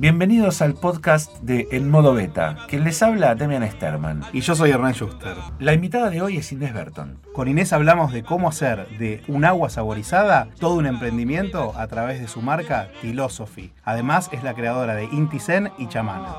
Bienvenidos 0.00 0.62
al 0.62 0.72
podcast 0.72 1.42
de 1.42 1.68
En 1.72 1.90
Modo 1.90 2.14
Beta. 2.14 2.56
Quien 2.68 2.84
les 2.84 3.02
habla, 3.02 3.34
Demian 3.34 3.70
Sterman. 3.70 4.22
Y 4.32 4.40
yo 4.40 4.54
soy 4.54 4.70
Hernán 4.70 4.94
Schuster. 4.94 5.36
La 5.58 5.74
invitada 5.74 6.08
de 6.08 6.22
hoy 6.22 6.38
es 6.38 6.50
Inés 6.52 6.72
Berton. 6.72 7.18
Con 7.34 7.48
Inés 7.48 7.74
hablamos 7.74 8.10
de 8.10 8.22
cómo 8.22 8.48
hacer 8.48 8.88
de 8.96 9.22
un 9.28 9.44
agua 9.44 9.68
saborizada 9.68 10.48
todo 10.58 10.76
un 10.76 10.86
emprendimiento 10.86 11.74
a 11.76 11.86
través 11.86 12.18
de 12.18 12.28
su 12.28 12.40
marca 12.40 12.88
Philosophy. 13.02 13.72
Además, 13.84 14.30
es 14.32 14.42
la 14.42 14.54
creadora 14.54 14.94
de 14.94 15.04
Inti 15.04 15.38
Zen 15.38 15.70
y 15.76 15.86
Chamana. 15.88 16.32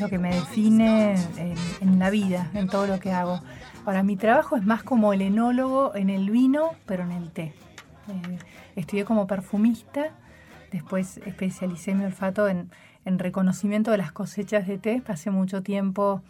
Lo 0.00 0.08
que 0.08 0.18
me 0.18 0.34
define 0.34 1.14
en, 1.80 1.98
la 1.98 2.10
vida, 2.10 2.50
en 2.54 2.68
todo 2.68 2.86
lo 2.86 2.98
que 2.98 3.12
hago. 3.12 3.40
Ahora, 3.84 4.02
mi 4.02 4.16
trabajo 4.16 4.56
es 4.56 4.64
más 4.64 4.82
como 4.82 5.12
el 5.12 5.22
enólogo 5.22 5.94
en 5.94 6.10
el 6.10 6.30
vino, 6.30 6.70
pero 6.86 7.04
en 7.04 7.12
el 7.12 7.30
té. 7.30 7.52
Eh, 8.08 8.38
estudié 8.76 9.04
como 9.04 9.26
perfumista, 9.26 10.10
después 10.72 11.18
especialicé 11.18 11.94
mi 11.94 12.04
olfato 12.04 12.48
en, 12.48 12.70
en 13.04 13.18
reconocimiento 13.18 13.90
de 13.90 13.98
las 13.98 14.12
cosechas 14.12 14.66
de 14.66 14.78
té. 14.78 15.02
Pasé 15.04 15.30
mucho 15.30 15.62
tiempo 15.62 16.22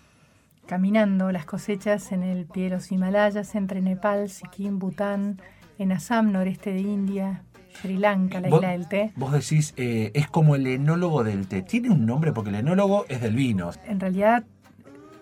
caminando 0.67 1.33
las 1.33 1.47
cosechas 1.47 2.13
en 2.13 2.23
el 2.23 2.47
pie 2.47 2.71
los 2.71 2.93
Himalayas, 2.93 3.55
entre 3.55 3.81
Nepal, 3.81 4.29
Sikkim, 4.29 4.79
Bután, 4.79 5.41
en 5.79 5.93
Assam, 5.93 6.31
noreste 6.31 6.73
de 6.73 6.81
India, 6.81 7.43
Sri 7.81 7.97
Lanka, 7.97 8.41
la 8.41 8.49
isla 8.49 8.71
del 8.71 8.89
té. 8.89 9.13
Vos 9.17 9.33
decís, 9.33 9.75
eh, 9.77 10.11
es 10.15 10.29
como 10.29 10.55
el 10.55 10.67
enólogo 10.67 11.25
del 11.25 11.47
té. 11.47 11.63
Tiene 11.63 11.91
un 11.91 12.07
nombre 12.07 12.33
porque 12.33 12.51
el 12.51 12.57
enólogo 12.57 13.07
es 13.09 13.21
del 13.21 13.35
vino. 13.35 13.71
En 13.87 14.01
realidad, 14.01 14.45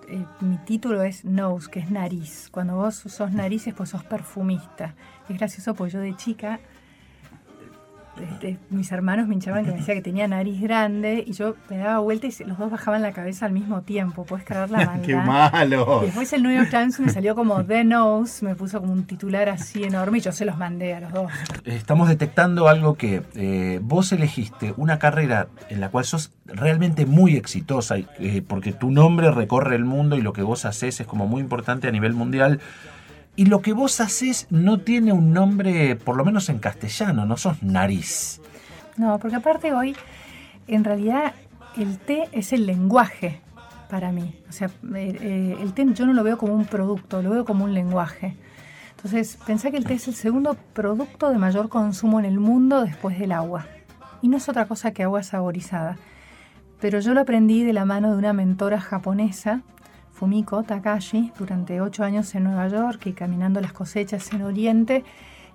eh, 0.09 0.25
mi 0.41 0.57
título 0.59 1.03
es 1.03 1.25
nose, 1.25 1.71
que 1.71 1.81
es 1.81 1.91
nariz. 1.91 2.49
Cuando 2.51 2.77
vos 2.77 2.95
sos 2.95 3.33
narices, 3.33 3.75
pues 3.75 3.91
sos 3.91 4.05
perfumista. 4.05 4.95
Es 5.29 5.37
gracioso 5.37 5.75
porque 5.75 5.93
yo 5.93 6.01
de 6.01 6.17
chica, 6.17 6.61
este, 8.23 8.59
mis 8.71 8.91
hermanos 8.93 9.29
me 9.29 9.35
hinchaban 9.35 9.65
que 9.65 9.71
me 9.73 9.79
decía 9.79 9.95
que 9.95 10.03
tenía 10.03 10.29
nariz 10.29 10.61
grande 10.61 11.25
y 11.27 11.33
yo 11.33 11.55
me 11.69 11.79
daba 11.79 11.99
vuelta 11.99 12.27
y 12.27 12.45
los 12.45 12.59
dos 12.59 12.71
bajaban 12.71 13.03
la 13.03 13.13
cabeza 13.13 13.47
al 13.47 13.53
mismo 13.53 13.83
tiempo. 13.83 14.25
Puedes 14.25 14.45
creer 14.45 14.71
la 14.71 14.79
maldad. 14.87 15.07
¡Qué 15.07 15.17
malo! 15.17 16.01
Y 16.03 16.07
después 16.07 16.33
el 16.33 16.43
New 16.43 16.55
York 16.55 16.71
Times 16.71 16.99
me 17.01 17.11
salió 17.11 17.35
como 17.35 17.65
The 17.65 17.85
Nose, 17.85 18.45
me 18.45 18.55
puso 18.55 18.81
como 18.81 18.93
un 18.93 19.05
titular 19.05 19.49
así 19.49 19.85
enorme 19.85 20.19
y 20.19 20.21
yo 20.21 20.33
se 20.33 20.45
los 20.45 20.59
mandé 20.59 20.95
a 20.95 21.01
los 21.01 21.13
dos. 21.13 21.33
Estamos 21.65 22.09
detectando 22.09 22.69
algo 22.69 22.97
que 22.97 23.23
eh, 23.35 23.81
vos 23.83 24.13
elegiste 24.13 24.75
una 24.77 24.99
carrera 24.99 25.49
en 25.69 25.81
la 25.81 25.91
cual 25.91 26.05
sos 26.05 26.33
realmente 26.47 27.07
muy 27.07 27.37
exitosa, 27.37 27.97
eh, 27.97 28.43
porque 28.47 28.73
tu 28.73 28.91
nombre 28.91 29.31
recorre 29.31 29.77
el 29.77 29.85
mundo 29.85 30.17
y 30.17 30.23
lo 30.23 30.33
que 30.33 30.43
vos 30.43 30.65
haces 30.65 31.01
es 31.01 31.07
como 31.07 31.27
muy 31.27 31.41
importante 31.41 31.89
a 31.89 31.91
nivel 31.91 32.15
mundial. 32.15 32.61
Y 33.39 33.47
lo 33.47 33.63
que 33.63 33.73
vos 33.73 34.01
haces 34.01 34.49
no 34.51 34.81
tiene 34.81 35.13
un 35.13 35.33
nombre, 35.33 35.95
por 35.95 36.17
lo 36.17 36.25
menos 36.25 36.49
en 36.49 36.59
castellano, 36.59 37.25
no 37.25 37.37
sos 37.37 37.63
nariz. 37.63 38.41
No, 38.97 39.21
porque 39.21 39.37
aparte 39.37 39.73
hoy, 39.73 39.95
en 40.67 40.83
realidad, 40.83 41.35
el 41.77 41.99
té 42.01 42.29
es 42.33 42.53
el 42.53 42.67
lenguaje 42.67 43.41
para 43.89 44.11
mí. 44.11 44.35
O 44.49 44.53
sea, 44.53 44.67
eh, 44.67 45.17
eh, 45.21 45.57
el 45.61 45.73
té 45.73 45.87
yo 45.95 46.05
no 46.05 46.15
lo 46.15 46.25
veo 46.25 46.37
como 46.37 46.53
un 46.53 46.65
producto, 46.65 47.23
lo 47.23 47.31
veo 47.31 47.45
como 47.45 47.65
un 47.65 47.75
lenguaje. 47.75 48.35
Entonces, 48.97 49.39
pensá 49.47 49.71
que 49.71 49.77
el 49.77 49.85
té 49.85 49.95
es 49.95 50.09
el 50.09 50.15
segundo 50.15 50.57
producto 50.73 51.31
de 51.31 51.39
mayor 51.39 51.69
consumo 51.69 52.19
en 52.19 52.25
el 52.25 52.41
mundo 52.41 52.83
después 52.83 53.21
del 53.21 53.31
agua. 53.31 53.67
Y 54.21 54.27
no 54.27 54.39
es 54.39 54.49
otra 54.49 54.67
cosa 54.67 54.91
que 54.91 55.05
agua 55.05 55.23
saborizada. 55.23 55.97
Pero 56.81 56.99
yo 56.99 57.15
lo 57.15 57.21
aprendí 57.21 57.63
de 57.63 57.73
la 57.73 57.85
mano 57.85 58.11
de 58.11 58.19
una 58.19 58.33
mentora 58.33 58.81
japonesa, 58.81 59.63
Fumiko 60.19 60.65
Takashi, 60.65 61.33
durante 61.39 61.81
ocho 61.81 62.03
años 62.03 62.35
en 62.35 62.45
Nueva 62.45 62.67
York 62.67 63.07
y 63.07 63.13
caminando 63.13 63.61
las 63.61 63.73
cosechas 63.73 64.33
en 64.33 64.43
Oriente. 64.43 65.05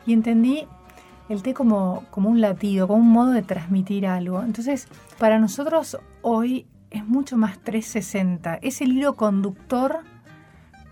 Y 0.05 0.13
entendí 0.13 0.65
el 1.27 1.43
té 1.43 1.53
como, 1.53 2.05
como 2.11 2.29
un 2.29 2.39
latido, 2.39 2.87
como 2.87 3.01
un 3.01 3.09
modo 3.09 3.31
de 3.31 3.41
transmitir 3.41 4.07
algo. 4.07 4.41
Entonces, 4.41 4.87
para 5.19 5.37
nosotros 5.37 5.97
hoy 6.21 6.65
es 6.91 7.05
mucho 7.05 7.35
más 7.35 7.59
360. 7.59 8.55
Es 8.61 8.79
el 8.79 8.93
hilo 8.93 9.15
conductor 9.15 9.99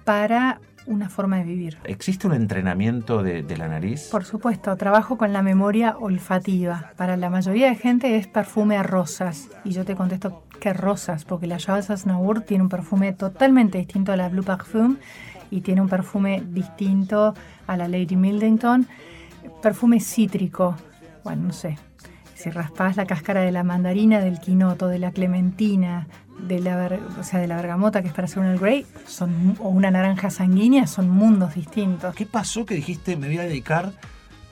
para 0.04 0.60
una 0.86 1.10
forma 1.10 1.38
de 1.38 1.44
vivir. 1.44 1.78
¿Existe 1.84 2.28
un 2.28 2.34
entrenamiento 2.34 3.24
de, 3.24 3.44
de 3.44 3.58
la 3.58 3.68
nariz? 3.68 4.10
Por 4.12 4.26
supuesto, 4.26 4.76
trabajo 4.78 5.18
con 5.18 5.34
la 5.34 5.42
memoria 5.42 5.98
olfativa. 5.98 6.92
Para 6.98 7.18
la 7.18 7.30
mayoría 7.30 7.70
de 7.70 7.76
gente 7.76 8.18
es 8.18 8.28
perfume 8.28 8.78
a 8.78 8.84
rosas. 8.84 9.50
Y 9.64 9.72
yo 9.72 9.86
te 9.86 9.96
contesto 9.96 10.44
que 10.62 10.74
rosas, 10.74 11.26
porque 11.26 11.48
la 11.48 11.60
Java 11.60 11.82
Naur 12.06 12.42
tiene 12.42 12.64
un 12.64 12.70
perfume 12.70 13.14
totalmente 13.14 13.80
distinto 13.80 14.14
a 14.14 14.16
la 14.16 14.30
Blue 14.30 14.44
Parfum 14.44 14.98
y 15.50 15.62
tiene 15.62 15.82
un 15.82 15.90
perfume 15.90 16.44
distinto 16.48 17.34
a 17.68 17.78
la 17.78 17.88
Lady 17.88 18.16
Mildington. 18.16 18.88
Perfume 19.62 20.00
cítrico. 20.00 20.76
Bueno, 21.24 21.48
no 21.48 21.54
sé. 21.54 21.78
Si 22.36 22.50
raspas 22.50 22.96
la 22.96 23.06
cáscara 23.06 23.42
de 23.42 23.52
la 23.52 23.64
mandarina, 23.64 24.20
del 24.20 24.40
quinoto, 24.40 24.88
de 24.88 25.00
la 25.00 25.12
clementina, 25.12 26.08
de 26.52 26.60
la, 26.60 27.00
o 27.20 27.24
sea, 27.24 27.40
de 27.40 27.48
la 27.48 27.56
bergamota, 27.56 28.02
que 28.02 28.10
es 28.10 28.14
para 28.14 28.26
hacer 28.26 28.40
un 28.40 28.48
Earl 28.48 28.60
Grey, 28.60 28.86
son, 29.08 29.56
o 29.60 29.70
una 29.70 29.90
naranja 29.90 30.30
sanguínea, 30.30 30.86
son 30.86 31.10
mundos 31.10 31.56
distintos. 31.56 32.14
¿Qué 32.14 32.26
pasó 32.26 32.66
que 32.66 32.76
dijiste 32.76 33.16
me 33.16 33.28
voy 33.28 33.38
a 33.38 33.44
dedicar 33.44 33.94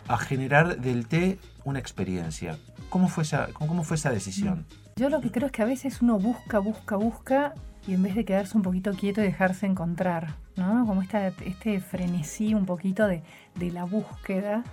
a 0.07 0.17
generar 0.17 0.79
del 0.79 1.07
té 1.07 1.39
una 1.65 1.79
experiencia? 1.79 2.57
¿Cómo 2.89 3.09
fue 3.09 3.23
esa, 3.23 3.47
cómo 3.53 3.83
fue 3.83 3.97
esa 3.97 4.11
decisión? 4.11 4.65
Yo 4.95 5.09
lo 5.09 5.19
que 5.19 5.29
creo 5.29 5.47
es 5.47 5.51
que 5.51 5.61
a 5.61 5.65
veces 5.65 6.01
uno 6.01 6.17
busca, 6.19 6.59
busca, 6.59 6.95
busca 6.95 7.53
y 7.85 7.93
en 7.93 8.03
vez 8.03 8.15
de 8.15 8.23
quedarse 8.23 8.55
un 8.57 8.63
poquito 8.63 8.91
quieto 8.93 9.21
y 9.21 9.25
dejarse 9.25 9.65
encontrar, 9.65 10.35
¿no? 10.55 10.85
Como 10.85 11.01
esta, 11.01 11.27
este 11.27 11.79
frenesí 11.81 12.53
un 12.53 12.65
poquito 12.65 13.07
de, 13.07 13.23
de 13.55 13.71
la 13.71 13.83
búsqueda. 13.83 14.63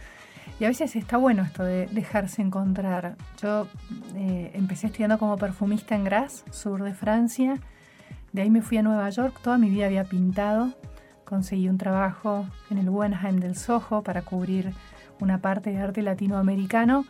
Y 0.58 0.64
a 0.64 0.68
veces 0.68 0.96
está 0.96 1.16
bueno 1.16 1.42
esto 1.42 1.62
de 1.62 1.86
dejarse 1.88 2.42
encontrar. 2.42 3.16
Yo 3.40 3.66
eh, 4.14 4.50
empecé 4.54 4.86
estudiando 4.86 5.18
como 5.18 5.36
perfumista 5.36 5.94
en 5.94 6.04
Grasse, 6.04 6.44
sur 6.50 6.82
de 6.82 6.94
Francia. 6.94 7.58
De 8.32 8.42
ahí 8.42 8.50
me 8.50 8.62
fui 8.62 8.78
a 8.78 8.82
Nueva 8.82 9.08
York. 9.10 9.38
Toda 9.42 9.58
mi 9.58 9.68
vida 9.70 9.86
había 9.86 10.04
pintado. 10.04 10.72
Conseguí 11.24 11.68
un 11.68 11.78
trabajo 11.78 12.46
en 12.70 12.78
el 12.78 12.90
Guggenheim 12.90 13.40
del 13.40 13.56
Soho 13.56 14.02
para 14.02 14.22
cubrir 14.22 14.72
una 15.20 15.38
parte 15.38 15.70
de 15.70 15.78
arte 15.78 16.02
latinoamericano. 16.02 17.04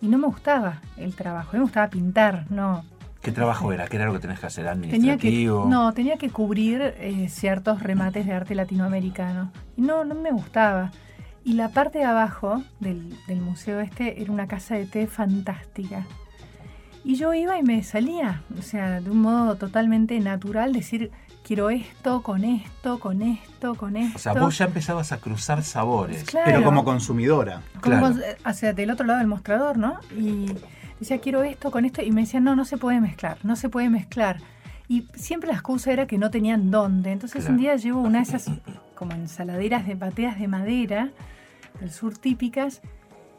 Y 0.00 0.08
no 0.08 0.18
me 0.18 0.26
gustaba 0.26 0.80
el 0.96 1.14
trabajo. 1.14 1.50
Me 1.52 1.60
gustaba 1.60 1.88
pintar, 1.88 2.50
no 2.50 2.84
¿Qué 3.22 3.30
trabajo 3.30 3.72
era? 3.72 3.86
¿Qué 3.86 3.96
era 3.96 4.06
lo 4.06 4.14
que 4.14 4.18
tenés 4.18 4.40
que 4.40 4.46
hacer? 4.46 4.64
Tenía 4.64 4.82
que, 5.16 5.28
¿Administrativo? 5.28 5.66
no, 5.68 5.94
tenía 5.94 6.16
que 6.16 6.30
cubrir 6.30 6.82
eh, 6.98 7.28
ciertos 7.28 7.80
remates 7.80 8.26
de 8.26 8.32
arte 8.32 8.56
latinoamericano. 8.56 9.52
Y 9.76 9.82
no, 9.82 10.04
no 10.04 10.16
me 10.16 10.32
gustaba. 10.32 10.90
Y 11.44 11.54
la 11.54 11.70
parte 11.70 11.98
de 11.98 12.04
abajo 12.04 12.62
del, 12.80 13.16
del 13.26 13.40
museo 13.40 13.80
este 13.80 14.22
era 14.22 14.30
una 14.32 14.46
casa 14.46 14.74
de 14.76 14.86
té 14.86 15.06
fantástica. 15.06 16.06
Y 17.04 17.16
yo 17.16 17.34
iba 17.34 17.58
y 17.58 17.62
me 17.64 17.82
salía, 17.82 18.42
o 18.56 18.62
sea, 18.62 19.00
de 19.00 19.10
un 19.10 19.20
modo 19.22 19.56
totalmente 19.56 20.18
natural, 20.20 20.72
decir, 20.72 21.10
quiero 21.44 21.68
esto, 21.70 22.22
con 22.22 22.44
esto, 22.44 23.00
con 23.00 23.22
esto, 23.22 23.74
con 23.74 23.96
esto. 23.96 24.16
O 24.16 24.20
sea, 24.20 24.34
vos 24.34 24.56
ya 24.56 24.66
empezabas 24.66 25.10
a 25.10 25.16
cruzar 25.18 25.64
sabores. 25.64 26.22
Claro. 26.22 26.44
Pero 26.46 26.62
como 26.62 26.84
consumidora. 26.84 27.62
Como 27.80 27.96
Claro. 27.98 28.14
hacia 28.44 28.72
del 28.72 28.92
otro 28.92 29.04
lado 29.04 29.18
del 29.18 29.26
mostrador, 29.26 29.78
¿no? 29.78 29.98
Y 30.16 30.46
decía, 31.00 31.18
quiero 31.20 31.42
esto 31.42 31.72
con 31.72 31.84
esto. 31.84 32.02
Y 32.02 32.12
me 32.12 32.20
decían, 32.20 32.44
no, 32.44 32.54
no 32.54 32.64
se 32.64 32.76
puede 32.78 33.00
mezclar, 33.00 33.38
no 33.42 33.56
se 33.56 33.68
puede 33.68 33.90
mezclar. 33.90 34.36
Y 34.86 35.08
siempre 35.14 35.48
la 35.48 35.54
excusa 35.54 35.92
era 35.92 36.06
que 36.06 36.18
no 36.18 36.30
tenían 36.30 36.70
dónde. 36.70 37.10
Entonces 37.10 37.40
Claro. 37.40 37.54
un 37.54 37.60
día 37.60 37.74
llevo 37.74 38.00
una 38.00 38.18
de 38.18 38.24
esas 38.24 38.48
como 38.94 39.10
ensaladeras 39.12 39.88
de 39.88 39.96
bateas 39.96 40.38
de 40.38 40.46
madera 40.46 41.08
del 41.80 41.90
sur 41.90 42.16
típicas. 42.18 42.80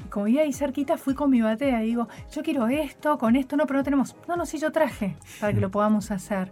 Y 0.06 0.10
como 0.10 0.28
iba 0.28 0.42
ahí 0.42 0.54
cerquita, 0.54 0.98
fui 0.98 1.14
con 1.14 1.30
mi 1.30 1.42
batea 1.42 1.84
y 1.84 1.88
digo, 1.88 2.08
yo 2.34 2.44
quiero 2.44 2.68
esto, 2.68 3.18
con 3.18 3.36
esto, 3.36 3.56
no, 3.56 3.66
pero 3.66 3.80
no 3.80 3.84
tenemos. 3.84 4.16
No, 4.28 4.36
no, 4.36 4.46
sí, 4.46 4.58
yo 4.58 4.72
traje 4.72 5.16
para 5.40 5.54
que 5.54 5.62
lo 5.62 5.72
podamos 5.72 6.12
hacer. 6.12 6.52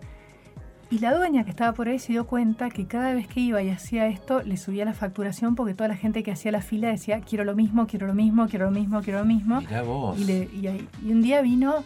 Y 0.90 1.00
la 1.00 1.14
dueña 1.16 1.46
que 1.46 1.52
estaba 1.52 1.72
por 1.74 1.88
ahí 1.88 2.00
se 2.00 2.12
dio 2.12 2.28
cuenta 2.28 2.70
que 2.70 2.86
cada 2.86 3.14
vez 3.14 3.26
que 3.28 3.40
iba 3.40 3.62
y 3.64 3.70
hacía 3.70 4.08
esto, 4.08 4.42
le 4.44 4.58
subía 4.58 4.84
la 4.84 4.94
facturación 4.94 5.56
porque 5.56 5.74
toda 5.74 5.88
la 5.88 5.96
gente 5.96 6.22
que 6.22 6.32
hacía 6.32 6.52
la 6.52 6.62
fila 6.62 6.90
decía, 6.90 7.22
quiero 7.22 7.46
lo 7.46 7.56
mismo, 7.56 7.88
quiero 7.88 8.08
lo 8.08 8.14
mismo, 8.14 8.48
quiero 8.50 8.66
lo 8.66 8.72
mismo, 8.72 9.02
quiero 9.02 9.20
lo 9.20 9.26
mismo. 9.26 9.62
Mirá 9.62 9.84
vos. 9.84 10.20
Y, 10.20 10.26
le- 10.26 10.50
y 10.54 10.88
y 11.06 11.12
un 11.14 11.22
día 11.22 11.42
vino 11.42 11.84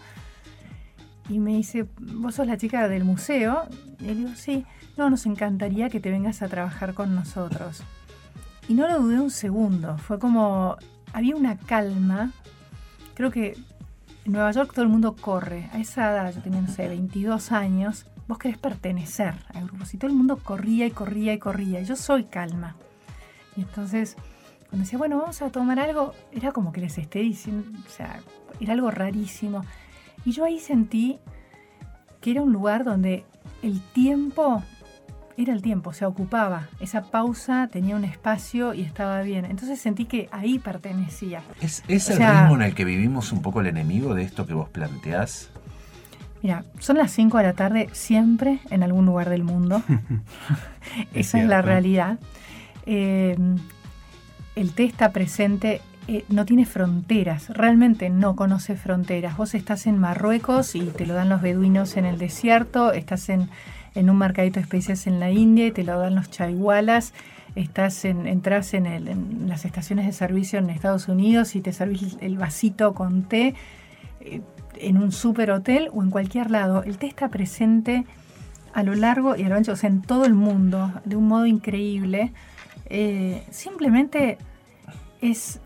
y 1.29 1.39
me 1.39 1.53
dice, 1.53 1.85
vos 1.99 2.35
sos 2.35 2.47
la 2.47 2.57
chica 2.57 2.87
del 2.87 3.03
museo. 3.03 3.63
Y 3.99 4.05
le 4.05 4.15
digo, 4.15 4.29
sí, 4.35 4.65
no, 4.97 5.09
nos 5.11 5.25
encantaría 5.27 5.89
que 5.89 5.99
te 5.99 6.09
vengas 6.11 6.41
a 6.41 6.47
trabajar 6.47 6.93
con 6.95 7.13
nosotros. 7.15 7.83
Y 8.67 8.73
no 8.73 8.87
lo 8.87 8.99
dudé 8.99 9.19
un 9.19 9.31
segundo, 9.31 9.97
fue 9.97 10.17
como, 10.19 10.77
había 11.13 11.35
una 11.35 11.57
calma. 11.57 12.31
Creo 13.13 13.31
que 13.31 13.57
en 14.25 14.31
Nueva 14.31 14.51
York 14.51 14.71
todo 14.73 14.83
el 14.83 14.89
mundo 14.89 15.15
corre. 15.15 15.69
A 15.71 15.79
esa 15.79 16.11
edad, 16.11 16.33
yo 16.33 16.41
tenía, 16.41 16.61
no 16.61 16.67
sé, 16.67 16.87
22 16.87 17.51
años, 17.51 18.07
vos 18.27 18.39
querés 18.39 18.57
pertenecer 18.57 19.35
a 19.53 19.61
grupos. 19.61 19.93
Y 19.93 19.97
todo 19.97 20.09
el 20.09 20.17
mundo 20.17 20.37
corría 20.37 20.85
y 20.87 20.91
corría 20.91 21.33
y 21.33 21.39
corría. 21.39 21.81
Yo 21.81 21.95
soy 21.95 22.23
calma. 22.23 22.75
Y 23.55 23.61
entonces, 23.61 24.15
cuando 24.69 24.83
decía, 24.83 24.97
bueno, 24.97 25.19
vamos 25.19 25.41
a 25.41 25.51
tomar 25.51 25.79
algo, 25.79 26.13
era 26.31 26.51
como 26.51 26.71
que 26.71 26.81
les 26.81 26.97
esté 26.97 27.19
diciendo, 27.19 27.69
o 27.85 27.89
sea, 27.89 28.19
era 28.59 28.73
algo 28.73 28.89
rarísimo. 28.89 29.61
Y 30.25 30.31
yo 30.31 30.43
ahí 30.43 30.59
sentí 30.59 31.19
que 32.19 32.31
era 32.31 32.41
un 32.41 32.51
lugar 32.51 32.83
donde 32.83 33.25
el 33.61 33.79
tiempo 33.79 34.63
era 35.37 35.53
el 35.53 35.61
tiempo, 35.61 35.91
se 35.93 36.05
ocupaba. 36.05 36.69
Esa 36.79 37.03
pausa 37.11 37.67
tenía 37.71 37.95
un 37.95 38.05
espacio 38.05 38.73
y 38.73 38.81
estaba 38.81 39.21
bien. 39.21 39.45
Entonces 39.45 39.79
sentí 39.79 40.05
que 40.05 40.29
ahí 40.31 40.59
pertenecía. 40.59 41.41
¿Es, 41.61 41.83
es 41.87 42.09
O 42.09 42.13
el 42.13 42.17
sea- 42.17 42.41
ritmo 42.41 42.55
en 42.55 42.61
el 42.61 42.75
que 42.75 42.85
vivimos 42.85 43.31
un 43.31 43.41
poco 43.41 43.61
el 43.61 43.67
enemigo 43.67 44.13
de 44.13 44.23
esto 44.23 44.45
que 44.45 44.53
vos 44.53 44.69
planteás? 44.69 45.49
Mira, 46.41 46.63
son 46.79 46.97
las 46.97 47.11
5 47.11 47.37
de 47.39 47.43
la 47.43 47.53
tarde 47.53 47.89
siempre 47.91 48.59
en 48.69 48.83
algún 48.83 49.05
lugar 49.05 49.29
del 49.29 49.43
mundo. 49.43 49.81
Es 51.13 51.27
Esa 51.27 51.41
es 51.41 51.47
la 51.47 51.61
realidad. 51.63 52.19
Eh, 52.85 53.35
el 54.55 54.71
té 54.73 54.83
está 54.85 55.09
presente, 55.11 55.81
eh, 56.07 56.23
no 56.29 56.45
tiene 56.45 56.65
fronteras, 56.65 57.49
realmente 57.49 58.09
no 58.11 58.35
conoce 58.35 58.75
fronteras. 58.75 59.35
Vos 59.37 59.55
estás 59.55 59.87
en 59.87 59.97
Marruecos 59.97 60.75
y 60.75 60.81
te 60.81 61.05
lo 61.07 61.15
dan 61.15 61.27
los 61.29 61.41
beduinos 61.41 61.97
en 61.97 62.05
el 62.05 62.17
desierto, 62.19 62.93
estás 62.93 63.27
en, 63.29 63.49
en 63.95 64.09
un 64.09 64.17
mercadito 64.17 64.55
de 64.55 64.61
especias 64.61 65.07
en 65.07 65.19
la 65.19 65.31
India 65.31 65.67
y 65.67 65.71
te 65.71 65.83
lo 65.83 65.97
dan 65.97 66.15
los 66.15 66.29
chaiwalas, 66.29 67.13
estás 67.55 68.03
en, 68.05 68.27
entras 68.27 68.73
en, 68.73 68.85
el- 68.85 69.07
en 69.07 69.47
las 69.47 69.65
estaciones 69.65 70.05
de 70.05 70.11
servicio 70.11 70.59
en 70.59 70.69
Estados 70.69 71.07
Unidos 71.07 71.55
y 71.55 71.61
te 71.61 71.71
servís 71.73 72.17
el 72.21 72.37
vasito 72.37 72.93
con 72.93 73.23
té 73.23 73.55
eh, 74.19 74.41
en 74.77 74.97
un 74.97 75.11
super 75.13 75.51
hotel 75.51 75.89
o 75.93 76.03
en 76.03 76.09
cualquier 76.11 76.51
lado. 76.51 76.83
El 76.83 76.97
té 76.97 77.07
está 77.07 77.29
presente 77.29 78.03
a 78.73 78.83
lo 78.83 78.93
largo 78.93 79.37
y 79.37 79.43
a 79.43 79.49
lo 79.49 79.55
ancho, 79.55 79.71
o 79.71 79.75
sea, 79.77 79.89
en 79.89 80.01
todo 80.01 80.25
el 80.25 80.33
mundo, 80.33 80.91
de 81.05 81.15
un 81.15 81.27
modo 81.29 81.45
increíble. 81.45 82.33
Eh, 82.87 83.41
simplemente 83.49 84.37
es, 85.21 85.61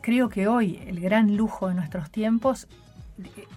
creo 0.00 0.28
que 0.28 0.48
hoy, 0.48 0.80
el 0.88 0.98
gran 0.98 1.36
lujo 1.36 1.68
de 1.68 1.74
nuestros 1.74 2.10
tiempos 2.10 2.66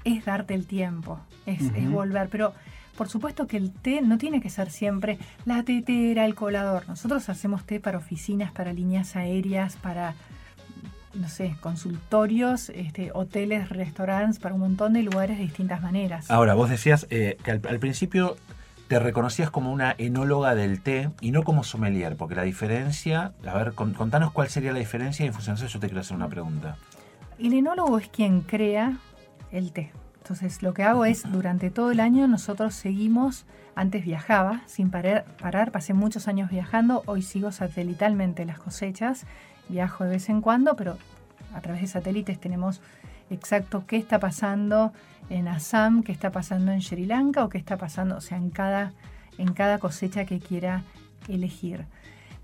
es 0.03 0.25
darte 0.25 0.53
el 0.53 0.67
tiempo, 0.67 1.19
es, 1.47 1.63
es 1.75 1.89
volver. 1.89 2.29
Pero 2.29 2.53
por 2.97 3.09
supuesto 3.09 3.47
que 3.47 3.57
el 3.57 3.71
té 3.71 4.01
no 4.01 4.17
tiene 4.17 4.41
que 4.41 4.49
ser 4.49 4.69
siempre 4.71 5.17
la 5.45 5.63
tetera, 5.63 6.25
el 6.25 6.35
colador. 6.35 6.87
Nosotros 6.87 7.27
hacemos 7.29 7.63
té 7.65 7.79
para 7.79 7.97
oficinas, 7.97 8.51
para 8.51 8.73
líneas 8.73 9.15
aéreas, 9.15 9.75
para 9.77 10.13
no 11.13 11.29
sé, 11.29 11.55
consultorios, 11.61 12.69
este, 12.69 13.11
hoteles, 13.13 13.69
restaurantes, 13.69 14.37
para 14.39 14.53
un 14.53 14.59
montón 14.61 14.91
de 14.93 15.01
lugares 15.01 15.37
de 15.37 15.43
distintas 15.43 15.81
maneras. 15.81 16.29
Ahora, 16.29 16.55
vos 16.55 16.69
decías 16.69 17.07
eh, 17.09 17.37
que 17.43 17.51
al, 17.51 17.61
al 17.69 17.79
principio 17.79 18.35
te 18.89 18.99
reconocías 18.99 19.49
como 19.49 19.71
una 19.71 19.95
enóloga 19.97 20.55
del 20.55 20.81
té 20.81 21.09
y 21.21 21.31
no 21.31 21.43
como 21.43 21.63
sommelier, 21.63 22.17
porque 22.17 22.35
la 22.35 22.43
diferencia, 22.43 23.31
a 23.47 23.57
ver, 23.57 23.71
con- 23.73 23.93
contanos 23.93 24.31
cuál 24.33 24.49
sería 24.49 24.73
la 24.73 24.79
diferencia 24.79 25.23
y 25.23 25.27
en 25.27 25.33
función 25.33 25.55
de 25.55 25.65
eso 25.65 25.73
yo 25.75 25.79
te 25.79 25.87
quiero 25.87 26.01
hacer 26.01 26.17
una 26.17 26.27
pregunta. 26.27 26.75
El 27.39 27.53
enólogo 27.53 27.97
es 27.97 28.09
quien 28.09 28.41
crea 28.41 28.97
el 29.51 29.71
té. 29.71 29.91
Entonces, 30.25 30.63
lo 30.63 30.73
que 30.73 30.81
hago 30.81 31.05
es, 31.05 31.31
durante 31.31 31.69
todo 31.69 31.91
el 31.91 31.99
año, 31.99 32.27
nosotros 32.27 32.73
seguimos, 32.73 33.45
antes 33.75 34.03
viajaba 34.03 34.63
sin 34.65 34.89
parar, 34.89 35.23
parar, 35.39 35.71
pasé 35.71 35.93
muchos 35.93 36.27
años 36.27 36.49
viajando, 36.49 37.03
hoy 37.05 37.21
sigo 37.21 37.51
satelitalmente 37.51 38.43
las 38.43 38.57
cosechas, 38.57 39.27
viajo 39.69 40.03
de 40.03 40.09
vez 40.09 40.27
en 40.29 40.41
cuando, 40.41 40.75
pero 40.75 40.97
a 41.53 41.61
través 41.61 41.81
de 41.81 41.87
satélites 41.87 42.39
tenemos 42.39 42.81
exacto 43.29 43.83
qué 43.85 43.97
está 43.97 44.19
pasando 44.19 44.93
en 45.29 45.47
Assam, 45.47 46.01
qué 46.01 46.11
está 46.11 46.31
pasando 46.31 46.71
en 46.71 46.81
Sri 46.81 47.05
Lanka 47.05 47.45
o 47.45 47.49
qué 47.49 47.59
está 47.59 47.77
pasando, 47.77 48.17
o 48.17 48.21
sea, 48.21 48.39
en 48.39 48.49
cada, 48.49 48.93
en 49.37 49.53
cada 49.53 49.77
cosecha 49.77 50.25
que 50.25 50.39
quiera 50.39 50.81
elegir. 51.27 51.85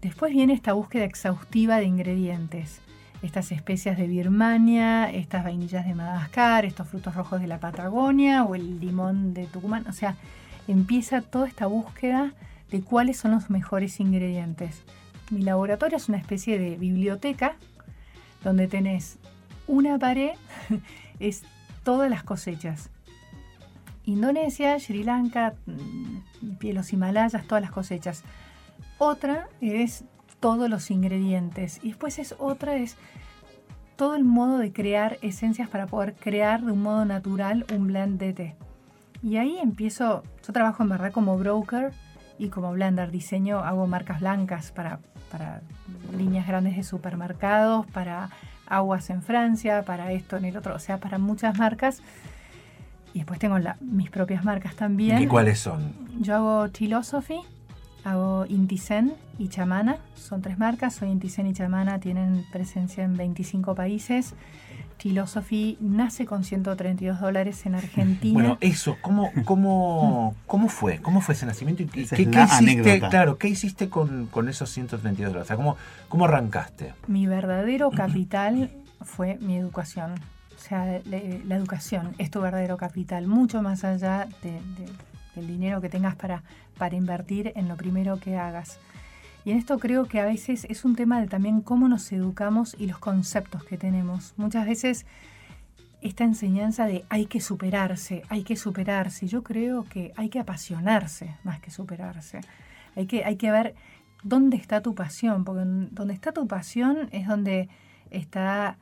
Después 0.03 0.31
viene 0.33 0.53
esta 0.53 0.73
búsqueda 0.73 1.05
exhaustiva 1.05 1.77
de 1.77 1.85
ingredientes 1.85 2.79
estas 3.21 3.51
especias 3.51 3.97
de 3.97 4.07
Birmania, 4.07 5.11
estas 5.11 5.43
vainillas 5.43 5.85
de 5.85 5.93
Madagascar, 5.93 6.65
estos 6.65 6.87
frutos 6.87 7.15
rojos 7.15 7.41
de 7.41 7.47
la 7.47 7.59
Patagonia 7.59 8.43
o 8.43 8.55
el 8.55 8.79
limón 8.79 9.33
de 9.33 9.45
Tucumán. 9.45 9.85
O 9.87 9.93
sea, 9.93 10.15
empieza 10.67 11.21
toda 11.21 11.47
esta 11.47 11.67
búsqueda 11.67 12.33
de 12.71 12.81
cuáles 12.81 13.17
son 13.17 13.31
los 13.31 13.49
mejores 13.49 13.99
ingredientes. 13.99 14.83
Mi 15.29 15.43
laboratorio 15.43 15.97
es 15.97 16.09
una 16.09 16.17
especie 16.17 16.57
de 16.57 16.77
biblioteca 16.77 17.55
donde 18.43 18.67
tenés 18.67 19.17
una 19.67 19.99
pared, 19.99 20.31
es 21.19 21.43
todas 21.83 22.09
las 22.09 22.23
cosechas. 22.23 22.89
Indonesia, 24.05 24.79
Sri 24.79 25.03
Lanka, 25.03 25.53
mm, 25.67 26.73
los 26.73 26.91
Himalayas, 26.91 27.45
todas 27.45 27.61
las 27.61 27.71
cosechas. 27.71 28.23
Otra 28.97 29.47
es 29.61 30.03
todos 30.41 30.69
los 30.69 30.91
ingredientes. 30.91 31.79
Y 31.81 31.87
después 31.89 32.19
es 32.19 32.35
otra, 32.37 32.75
es 32.75 32.97
todo 33.95 34.15
el 34.15 34.25
modo 34.25 34.57
de 34.57 34.73
crear 34.73 35.17
esencias 35.21 35.69
para 35.69 35.87
poder 35.87 36.15
crear 36.15 36.61
de 36.61 36.73
un 36.73 36.81
modo 36.81 37.05
natural 37.05 37.65
un 37.73 37.87
blend 37.87 38.19
de 38.19 38.33
té. 38.33 38.55
Y 39.23 39.37
ahí 39.37 39.57
empiezo, 39.61 40.23
yo 40.45 40.51
trabajo 40.53 40.83
en 40.83 40.89
verdad 40.89 41.11
como 41.13 41.37
broker 41.37 41.93
y 42.39 42.49
como 42.49 42.71
blender, 42.73 43.11
diseño, 43.11 43.59
hago 43.59 43.85
marcas 43.87 44.19
blancas 44.19 44.71
para, 44.71 44.99
para 45.31 45.61
líneas 46.17 46.47
grandes 46.47 46.75
de 46.75 46.83
supermercados, 46.83 47.85
para 47.87 48.29
aguas 48.65 49.09
en 49.11 49.21
Francia, 49.21 49.83
para 49.85 50.11
esto 50.11 50.37
en 50.37 50.45
el 50.45 50.57
otro, 50.57 50.73
o 50.75 50.79
sea, 50.79 50.97
para 50.97 51.19
muchas 51.19 51.57
marcas. 51.59 52.01
Y 53.13 53.19
después 53.19 53.37
tengo 53.39 53.59
la- 53.59 53.77
mis 53.81 54.09
propias 54.09 54.43
marcas 54.43 54.75
también. 54.75 55.21
¿Y 55.21 55.27
cuáles 55.27 55.59
son? 55.59 55.93
Yo 56.19 56.35
hago 56.35 56.67
Philosophy, 56.69 57.41
hago 58.03 58.45
Intisen 58.47 59.13
y 59.37 59.47
Chamana. 59.49 59.97
Son 60.15 60.41
tres 60.41 60.57
marcas. 60.57 60.95
Soy 60.95 61.09
Intisen 61.09 61.47
y 61.47 61.53
Chamana 61.53 61.99
tienen 61.99 62.45
presencia 62.51 63.03
en 63.03 63.15
25 63.17 63.75
países. 63.75 64.33
Philosophy 64.97 65.77
nace 65.81 66.25
con 66.27 66.43
132 66.43 67.19
dólares 67.19 67.65
en 67.65 67.73
Argentina. 67.73 68.33
Bueno, 68.33 68.57
eso, 68.61 68.97
¿cómo, 69.01 69.31
cómo, 69.45 70.35
cómo 70.45 70.69
fue? 70.69 70.99
¿Cómo 71.01 71.21
fue 71.21 71.33
ese 71.33 71.47
nacimiento? 71.47 71.81
¿Y 71.81 72.01
Esa 72.03 72.15
qué, 72.15 72.21
es 72.23 72.29
qué 72.29 72.35
la 72.37 72.45
hiciste? 72.45 72.99
Claro, 73.09 73.37
¿qué 73.39 73.47
hiciste 73.47 73.89
con, 73.89 74.27
con 74.27 74.47
esos 74.47 74.69
132 74.69 75.31
dólares? 75.33 75.45
O 75.45 75.47
sea, 75.47 75.55
¿cómo, 75.55 75.75
¿cómo 76.07 76.25
arrancaste? 76.25 76.93
Mi 77.07 77.25
verdadero 77.25 77.89
capital 77.89 78.69
fue 79.01 79.39
mi 79.41 79.57
educación. 79.57 80.13
O 80.55 80.59
sea, 80.63 80.85
le- 81.05 81.41
la 81.47 81.55
educación 81.55 82.13
es 82.19 82.29
tu 82.29 82.39
verdadero 82.39 82.77
capital, 82.77 83.25
mucho 83.25 83.63
más 83.63 83.83
allá 83.83 84.27
de- 84.43 84.51
de- 84.51 84.91
del 85.41 85.47
dinero 85.47 85.81
que 85.81 85.89
tengas 85.89 86.15
para, 86.15 86.43
para 86.77 86.95
invertir 86.95 87.51
en 87.55 87.67
lo 87.67 87.75
primero 87.75 88.19
que 88.19 88.37
hagas. 88.37 88.79
Y 89.43 89.51
en 89.51 89.57
esto 89.57 89.79
creo 89.79 90.05
que 90.05 90.19
a 90.19 90.25
veces 90.25 90.65
es 90.69 90.85
un 90.85 90.95
tema 90.95 91.19
de 91.19 91.27
también 91.27 91.61
cómo 91.61 91.87
nos 91.87 92.11
educamos 92.11 92.75
y 92.77 92.85
los 92.85 92.99
conceptos 92.99 93.63
que 93.63 93.77
tenemos. 93.77 94.33
Muchas 94.37 94.67
veces 94.67 95.05
esta 96.01 96.23
enseñanza 96.23 96.85
de 96.85 97.05
hay 97.09 97.25
que 97.25 97.41
superarse, 97.41 98.23
hay 98.29 98.43
que 98.43 98.55
superarse. 98.55 99.27
Yo 99.27 99.43
creo 99.43 99.85
que 99.85 100.13
hay 100.15 100.29
que 100.29 100.39
apasionarse 100.39 101.35
más 101.43 101.59
que 101.59 101.71
superarse. 101.71 102.41
Hay 102.95 103.07
que, 103.07 103.23
hay 103.23 103.35
que 103.35 103.51
ver 103.51 103.75
dónde 104.23 104.57
está 104.57 104.81
tu 104.81 104.93
pasión, 104.93 105.43
porque 105.43 105.63
donde 105.65 106.13
está 106.13 106.31
tu 106.31 106.47
pasión 106.47 107.09
es 107.11 107.27
donde 107.27 107.69
está 108.11 108.77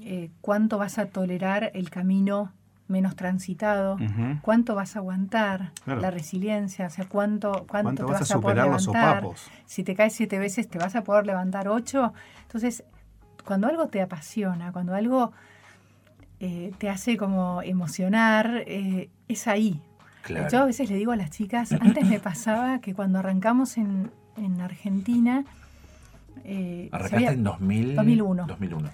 eh, 0.00 0.30
cuánto 0.40 0.78
vas 0.78 0.98
a 0.98 1.06
tolerar 1.06 1.70
el 1.74 1.90
camino 1.90 2.52
menos 2.88 3.16
transitado, 3.16 3.96
cuánto 4.42 4.74
vas 4.74 4.96
a 4.96 5.00
aguantar, 5.00 5.72
Claro. 5.84 6.00
la 6.00 6.10
resiliencia, 6.10 6.86
o 6.86 6.90
sea, 6.90 7.04
cuánto, 7.08 7.52
cuánto, 7.68 7.68
¿Cuánto 7.68 8.06
te 8.06 8.12
vas 8.12 8.20
vas 8.20 8.30
a 8.30 8.40
poder 8.40 8.56
superar 8.58 8.68
los 8.72 8.86
levantar. 8.86 9.14
sopapos? 9.22 9.50
Si 9.66 9.82
te 9.84 9.94
caes 9.94 10.12
siete 10.12 10.38
veces, 10.38 10.68
te 10.68 10.78
vas 10.78 10.94
a 10.96 11.02
poder 11.02 11.26
levantar 11.26 11.68
ocho. 11.68 12.12
Entonces, 12.42 12.84
cuando 13.44 13.66
algo 13.68 13.88
te 13.88 14.00
apasiona, 14.02 14.72
cuando 14.72 14.94
algo 14.94 15.32
eh, 16.40 16.72
te 16.78 16.90
hace 16.90 17.16
como 17.16 17.62
emocionar, 17.62 18.62
eh, 18.66 19.08
es 19.28 19.46
ahí. 19.48 19.80
Claro. 20.22 20.48
Yo 20.50 20.60
a 20.62 20.64
veces 20.66 20.90
le 20.90 20.96
digo 20.96 21.12
a 21.12 21.16
las 21.16 21.30
chicas, 21.30 21.72
antes 21.72 22.04
me 22.06 22.20
pasaba 22.20 22.80
que 22.80 22.94
cuando 22.94 23.18
arrancamos 23.20 23.78
en, 23.78 24.10
en 24.36 24.60
Argentina, 24.60 25.44
eh, 26.44 26.88
Arrancaste 26.92 27.16
había- 27.16 27.32
en 27.32 27.42
2000, 27.44 27.96
2001. 27.96 28.46
2001. 28.46 28.90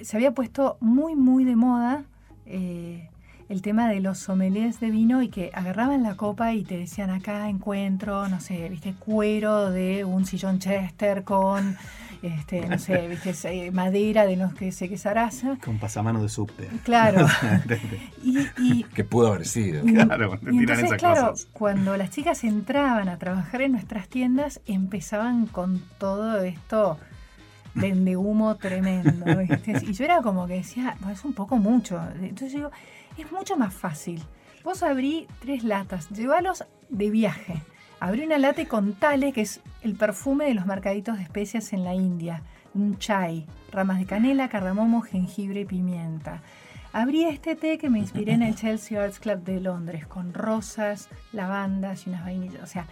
se 0.00 0.16
había 0.16 0.32
puesto 0.32 0.76
muy, 0.80 1.14
muy 1.16 1.44
de 1.44 1.56
moda 1.56 2.04
eh, 2.46 3.08
el 3.48 3.62
tema 3.62 3.88
de 3.88 4.00
los 4.00 4.18
sommeliers 4.18 4.80
de 4.80 4.90
vino 4.90 5.22
y 5.22 5.28
que 5.28 5.50
agarraban 5.54 6.02
la 6.02 6.16
copa 6.16 6.52
y 6.54 6.64
te 6.64 6.78
decían 6.78 7.10
acá 7.10 7.48
encuentro, 7.48 8.28
no 8.28 8.40
sé, 8.40 8.68
viste, 8.68 8.94
cuero 8.98 9.70
de 9.70 10.04
un 10.04 10.24
sillón 10.26 10.58
Chester 10.58 11.22
con, 11.24 11.76
este, 12.22 12.66
no 12.66 12.78
sé, 12.78 13.08
viste, 13.24 13.70
madera 13.72 14.26
de 14.26 14.36
no 14.36 14.54
que 14.54 14.72
sé 14.72 14.88
qué 14.88 14.96
zaraza. 14.96 15.56
Con 15.64 15.78
pasamano 15.78 16.22
de 16.22 16.28
subte. 16.28 16.68
Claro. 16.84 17.26
Y, 18.24 18.38
y- 18.58 18.84
Que 18.94 19.04
pudo 19.04 19.28
haber 19.28 19.46
sido. 19.46 19.86
y- 19.86 19.92
Claro, 19.94 20.38
te 20.38 20.54
y 20.54 20.58
tiran 20.58 20.78
entonces, 20.78 20.84
esas 20.84 20.98
claro, 20.98 21.30
cosas. 21.32 21.48
cuando 21.52 21.96
las 21.96 22.10
chicas 22.10 22.44
entraban 22.44 23.08
a 23.08 23.18
trabajar 23.18 23.62
en 23.62 23.72
nuestras 23.72 24.08
tiendas, 24.08 24.60
empezaban 24.66 25.46
con 25.46 25.82
todo 25.98 26.40
esto 26.42 26.98
vende 27.74 28.16
humo 28.16 28.54
tremendo. 28.56 29.24
¿viste? 29.38 29.72
Y 29.86 29.92
yo 29.94 30.04
era 30.04 30.20
como 30.22 30.46
que 30.46 30.54
decía, 30.54 30.94
"Bueno, 31.00 31.14
es 31.14 31.24
un 31.24 31.32
poco 31.32 31.56
mucho. 31.56 32.00
Entonces 32.20 32.52
yo 32.52 32.58
digo, 32.58 32.70
es 33.18 33.30
mucho 33.32 33.56
más 33.56 33.74
fácil. 33.74 34.22
Vos 34.64 34.82
abrí 34.82 35.26
tres 35.40 35.64
latas, 35.64 36.08
llévalos 36.10 36.64
de 36.88 37.10
viaje. 37.10 37.62
Abrí 38.00 38.24
una 38.24 38.38
lata 38.38 38.62
y 38.62 38.66
contale 38.66 39.32
que 39.32 39.42
es 39.42 39.60
el 39.82 39.94
perfume 39.94 40.46
de 40.46 40.54
los 40.54 40.66
mercaditos 40.66 41.16
de 41.16 41.22
especias 41.22 41.72
en 41.72 41.84
la 41.84 41.94
India. 41.94 42.42
Un 42.74 42.98
chai, 42.98 43.46
ramas 43.70 43.98
de 43.98 44.06
canela, 44.06 44.48
cardamomo, 44.48 45.02
jengibre 45.02 45.60
y 45.60 45.64
pimienta. 45.64 46.42
abrí 46.92 47.24
este 47.24 47.56
té 47.56 47.78
que 47.78 47.88
me 47.90 47.98
inspiré 47.98 48.32
en 48.32 48.42
el 48.42 48.54
Chelsea 48.60 49.02
Arts 49.02 49.18
Club 49.18 49.42
de 49.44 49.60
Londres, 49.60 50.06
con 50.06 50.34
rosas, 50.34 51.08
lavandas 51.32 52.06
y 52.06 52.10
unas 52.10 52.24
vainillas. 52.24 52.62
O 52.62 52.66
sea, 52.66 52.86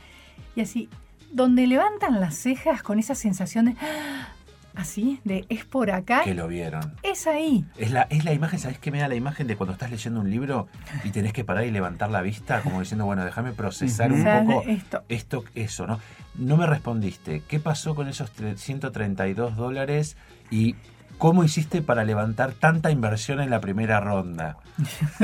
y 0.57 0.61
así, 0.61 0.89
donde 1.33 1.67
levantan 1.67 2.21
las 2.21 2.37
cejas 2.37 2.83
con 2.83 2.99
esa 2.99 3.15
sensación 3.15 3.67
de. 3.67 3.77
¡ah! 3.81 4.29
Así, 4.75 5.21
de 5.25 5.45
es 5.49 5.65
por 5.65 5.91
acá. 5.91 6.23
Que 6.25 6.35
lo 6.35 6.47
vieron. 6.49 6.95
Es 7.03 7.27
ahí. 7.27 7.65
Es 7.77 7.91
la, 7.91 8.03
es 8.03 8.25
la 8.25 8.33
imagen, 8.33 8.59
¿sabes 8.59 8.79
qué 8.79 8.91
me 8.91 8.99
da 9.01 9.09
la 9.09 9.15
imagen 9.17 9.47
de 9.47 9.57
cuando 9.57 9.73
estás 9.73 9.91
leyendo 9.91 10.21
un 10.21 10.31
libro 10.31 10.69
y 11.05 11.11
tenés 11.11 11.33
que 11.33 11.45
parar 11.45 11.65
y 11.65 11.71
levantar 11.71 12.11
la 12.11 12.23
vista, 12.23 12.61
como 12.63 12.81
diciendo, 12.81 13.05
bueno, 13.05 13.25
déjame 13.25 13.53
procesar 13.53 14.13
un 14.13 14.25
poco 14.25 14.63
esto. 14.69 15.03
esto, 15.09 15.45
eso, 15.55 15.87
¿no? 15.87 15.99
No 16.37 16.57
me 16.57 16.67
respondiste. 16.67 17.43
¿Qué 17.49 17.59
pasó 17.61 17.95
con 17.95 18.09
esos 18.09 18.33
tre- 18.35 18.57
132 18.57 19.57
dólares 19.57 20.17
y 20.51 20.77
cómo 21.19 21.45
hiciste 21.45 21.83
para 21.83 22.05
levantar 22.05 22.53
tanta 22.53 22.91
inversión 22.91 23.41
en 23.41 23.51
la 23.51 23.61
primera 23.61 24.01
ronda? 24.01 24.57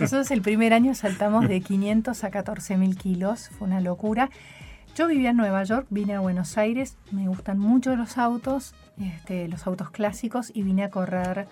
Nosotros 0.00 0.30
el 0.30 0.42
primer 0.42 0.72
año 0.72 0.94
saltamos 0.94 1.48
de 1.48 1.60
500 1.60 2.24
a 2.24 2.30
14 2.30 2.76
mil 2.76 2.96
kilos, 2.96 3.50
fue 3.58 3.66
una 3.68 3.80
locura. 3.80 4.30
Yo 4.96 5.06
vivía 5.06 5.30
en 5.30 5.36
Nueva 5.36 5.62
York, 5.62 5.86
vine 5.90 6.14
a 6.14 6.20
Buenos 6.20 6.58
Aires, 6.58 6.96
me 7.12 7.28
gustan 7.28 7.58
mucho 7.58 7.94
los 7.94 8.18
autos, 8.18 8.74
este, 8.98 9.46
los 9.48 9.66
autos 9.66 9.90
clásicos, 9.90 10.50
y 10.52 10.62
vine 10.62 10.82
a 10.84 10.90
correr 10.90 11.46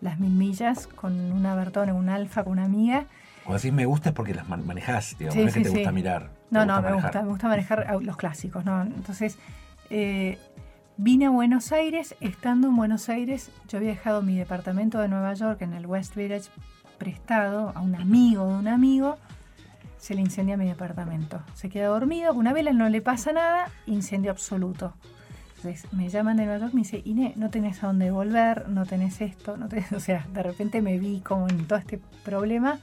las 0.00 0.20
mil 0.20 0.30
millas 0.30 0.86
con 0.86 1.32
una 1.32 1.54
Bertone, 1.56 1.92
un 1.92 2.08
Alfa, 2.08 2.44
con 2.44 2.52
una 2.54 2.64
amiga. 2.64 3.06
Cuando 3.44 3.58
decís 3.58 3.72
me 3.72 3.84
gusta 3.86 4.10
es 4.10 4.14
porque 4.14 4.32
las 4.34 4.48
man- 4.48 4.64
manejás, 4.66 5.16
digamos, 5.18 5.34
Sí, 5.34 5.40
no 5.40 5.48
es 5.48 5.54
que 5.54 5.60
sí, 5.60 5.64
te 5.64 5.70
sí. 5.70 5.76
gusta 5.76 5.92
mirar. 5.92 6.30
No, 6.50 6.60
te 6.60 6.66
no, 6.66 6.76
me 6.76 6.82
manejar. 6.82 7.02
gusta, 7.02 7.22
me 7.22 7.28
gusta 7.28 7.48
manejar 7.48 7.96
los 8.02 8.16
clásicos, 8.16 8.64
¿no? 8.64 8.82
Entonces, 8.82 9.38
eh, 9.90 10.38
vine 10.96 11.26
a 11.26 11.30
Buenos 11.30 11.72
Aires, 11.72 12.14
estando 12.20 12.68
en 12.68 12.76
Buenos 12.76 13.08
Aires, 13.08 13.50
yo 13.68 13.78
había 13.78 13.90
dejado 13.90 14.22
mi 14.22 14.36
departamento 14.38 15.00
de 15.00 15.08
Nueva 15.08 15.34
York 15.34 15.62
en 15.62 15.72
el 15.74 15.86
West 15.86 16.14
Village 16.14 16.48
prestado 16.98 17.72
a 17.74 17.80
un 17.80 17.96
amigo 17.96 18.46
de 18.46 18.54
un 18.54 18.68
amigo, 18.68 19.18
se 20.04 20.14
le 20.14 20.20
incendia 20.20 20.58
mi 20.58 20.66
departamento. 20.66 21.40
Se 21.54 21.70
queda 21.70 21.86
dormido, 21.88 22.28
con 22.30 22.40
una 22.40 22.52
vela 22.52 22.72
no 22.74 22.90
le 22.90 23.00
pasa 23.00 23.32
nada, 23.32 23.70
incendio 23.86 24.30
absoluto. 24.32 24.92
Entonces 25.56 25.90
me 25.94 26.10
llaman 26.10 26.36
de 26.36 26.44
Nueva 26.44 26.58
York 26.60 26.72
y 26.74 26.76
me 26.76 26.82
dice, 26.82 27.00
Inés, 27.06 27.38
no 27.38 27.48
tenés 27.48 27.82
a 27.82 27.86
dónde 27.86 28.10
volver, 28.10 28.68
no 28.68 28.84
tenés 28.84 29.22
esto, 29.22 29.56
no 29.56 29.66
tenés... 29.68 29.90
O 29.92 30.00
sea, 30.00 30.26
de 30.30 30.42
repente 30.42 30.82
me 30.82 30.98
vi 30.98 31.20
como 31.22 31.48
en 31.48 31.66
todo 31.66 31.78
este 31.78 32.00
problema. 32.22 32.78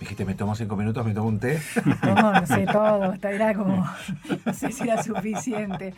Dijiste, 0.00 0.24
me 0.24 0.34
tomo 0.34 0.56
cinco 0.56 0.74
minutos, 0.74 1.06
me 1.06 1.14
tomo 1.14 1.28
un 1.28 1.38
té. 1.38 1.60
Tomo, 2.02 2.32
no 2.32 2.44
sé, 2.44 2.66
todo, 2.66 3.04
hasta 3.04 3.30
era 3.30 3.54
como, 3.54 3.86
no 4.44 4.52
sé 4.52 4.72
si 4.72 4.82
era 4.82 5.00
suficiente. 5.00 5.94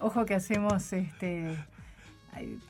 Ojo 0.00 0.24
que 0.24 0.34
hacemos, 0.34 0.90
este, 0.94 1.54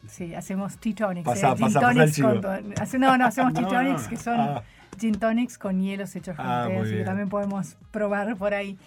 sí, 0.08 0.34
hacemos 0.34 0.76
tea 0.78 0.94
tonics. 0.96 1.24
Pasá, 1.24 1.52
eh, 1.52 2.02
el 2.02 2.12
chivo. 2.12 2.28
con 2.30 2.40
to- 2.40 2.82
hace- 2.82 2.98
no, 2.98 3.16
no, 3.16 3.26
hacemos 3.26 3.52
tea 3.54 3.62
No, 3.62 3.68
tonics 3.68 4.02
no. 4.02 4.08
que 4.08 4.16
son 4.16 4.40
Ah. 4.40 4.62
Gin 4.98 5.18
tonics 5.18 5.58
con 5.58 5.80
hielos 5.80 6.14
hechos 6.16 6.36
con 6.36 6.46
Ah, 6.46 6.64
té, 6.68 6.76
así 6.78 6.90
que 6.92 7.04
también 7.04 7.28
podemos 7.28 7.76
probar 7.90 8.36
por 8.36 8.54
ahí. 8.54 8.78